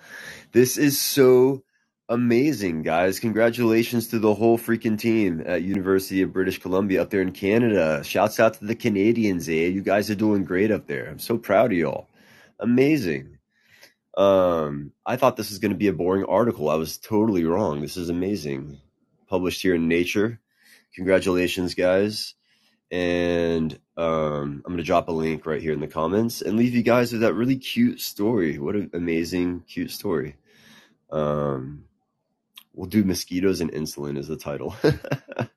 This 0.52 0.78
is 0.78 0.98
so 0.98 1.64
amazing, 2.08 2.82
guys. 2.82 3.20
Congratulations 3.20 4.08
to 4.08 4.18
the 4.18 4.34
whole 4.34 4.58
freaking 4.58 4.98
team 4.98 5.42
at 5.44 5.62
University 5.62 6.22
of 6.22 6.32
British 6.32 6.58
Columbia 6.58 7.02
up 7.02 7.10
there 7.10 7.20
in 7.20 7.32
Canada. 7.32 8.02
Shouts 8.02 8.40
out 8.40 8.54
to 8.54 8.64
the 8.64 8.74
Canadians, 8.74 9.48
eh? 9.48 9.66
You 9.66 9.82
guys 9.82 10.10
are 10.10 10.14
doing 10.14 10.44
great 10.44 10.70
up 10.70 10.86
there. 10.86 11.08
I'm 11.08 11.18
so 11.18 11.38
proud 11.38 11.72
of 11.72 11.78
y'all. 11.78 12.08
Amazing. 12.60 13.38
Um, 14.16 14.92
I 15.06 15.16
thought 15.16 15.36
this 15.36 15.50
was 15.50 15.58
going 15.58 15.72
to 15.72 15.78
be 15.78 15.88
a 15.88 15.92
boring 15.92 16.24
article. 16.24 16.70
I 16.70 16.74
was 16.74 16.98
totally 16.98 17.44
wrong. 17.44 17.80
This 17.80 17.96
is 17.96 18.08
amazing. 18.08 18.78
Published 19.28 19.62
here 19.62 19.74
in 19.74 19.86
Nature. 19.86 20.40
Congratulations, 20.94 21.74
guys. 21.74 22.34
And 22.90 23.78
um, 23.98 24.62
I'm 24.64 24.72
going 24.72 24.78
to 24.78 24.82
drop 24.82 25.08
a 25.08 25.12
link 25.12 25.44
right 25.44 25.60
here 25.60 25.74
in 25.74 25.80
the 25.80 25.86
comments 25.86 26.40
and 26.40 26.56
leave 26.56 26.74
you 26.74 26.82
guys 26.82 27.12
with 27.12 27.20
that 27.20 27.34
really 27.34 27.56
cute 27.56 28.00
story. 28.00 28.58
What 28.58 28.76
an 28.76 28.90
amazing, 28.94 29.64
cute 29.68 29.90
story. 29.90 30.36
Um, 31.10 31.84
We'll 32.78 32.88
do 32.88 33.02
mosquitoes 33.02 33.60
and 33.60 33.72
insulin 33.72 34.16
as 34.16 34.28
the 34.28 34.36
title. 34.36 34.76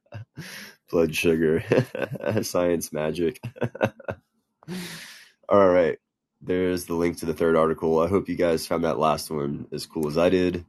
Blood 0.90 1.16
sugar, 1.16 1.64
science 2.42 2.92
magic. 2.92 3.40
all 5.48 5.70
right. 5.70 6.00
There's 6.42 6.86
the 6.86 6.96
link 6.96 7.18
to 7.18 7.28
the 7.28 7.36
third 7.36 7.56
article. 7.56 8.00
I 8.00 8.08
hope 8.08 8.28
you 8.28 8.36
guys 8.36 8.66
found 8.66 8.86
that 8.86 8.98
last 8.98 9.30
one 9.30 9.68
as 9.72 9.86
cool 9.86 10.08
as 10.08 10.18
I 10.18 10.30
did. 10.30 10.66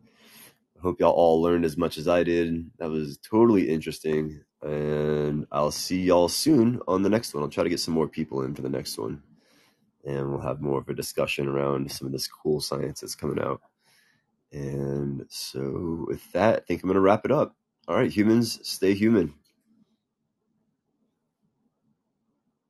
I 0.77 0.83
hope 0.83 1.01
y'all 1.01 1.13
all 1.13 1.41
learned 1.41 1.65
as 1.65 1.79
much 1.79 1.97
as 1.97 2.07
I 2.07 2.23
did. 2.23 2.71
That 2.79 2.91
was 2.91 3.17
totally 3.17 3.71
interesting. 3.71 4.43
And 4.61 5.47
I'll 5.51 5.71
see 5.71 6.03
y'all 6.03 6.29
soon 6.29 6.83
on 6.87 7.01
the 7.01 7.09
next 7.09 7.33
one. 7.33 7.43
I'll 7.43 7.49
try 7.49 7.65
to 7.65 7.71
get 7.71 7.81
some 7.81 7.95
more 7.95 8.09
people 8.09 8.43
in 8.43 8.55
for 8.55 8.61
the 8.61 8.69
next 8.69 8.99
one. 8.99 9.23
And 10.05 10.31
we'll 10.31 10.43
have 10.43 10.61
more 10.61 10.81
of 10.81 10.89
a 10.91 10.95
discussion 10.95 11.49
around 11.49 11.91
some 11.91 12.05
of 12.05 12.13
this 12.13 12.29
cool 12.29 12.61
science 12.61 13.01
that's 13.01 13.15
coming 13.15 13.43
out. 13.43 13.63
And 14.53 15.27
so, 15.31 16.05
with 16.09 16.31
that, 16.33 16.57
I 16.57 16.61
think 16.61 16.83
I'm 16.83 16.89
going 16.89 16.95
to 16.97 17.01
wrap 17.01 17.25
it 17.25 17.33
up. 17.33 17.57
All 17.89 17.97
right, 17.97 18.11
humans, 18.11 18.61
stay 18.69 18.95
human. 18.95 19.35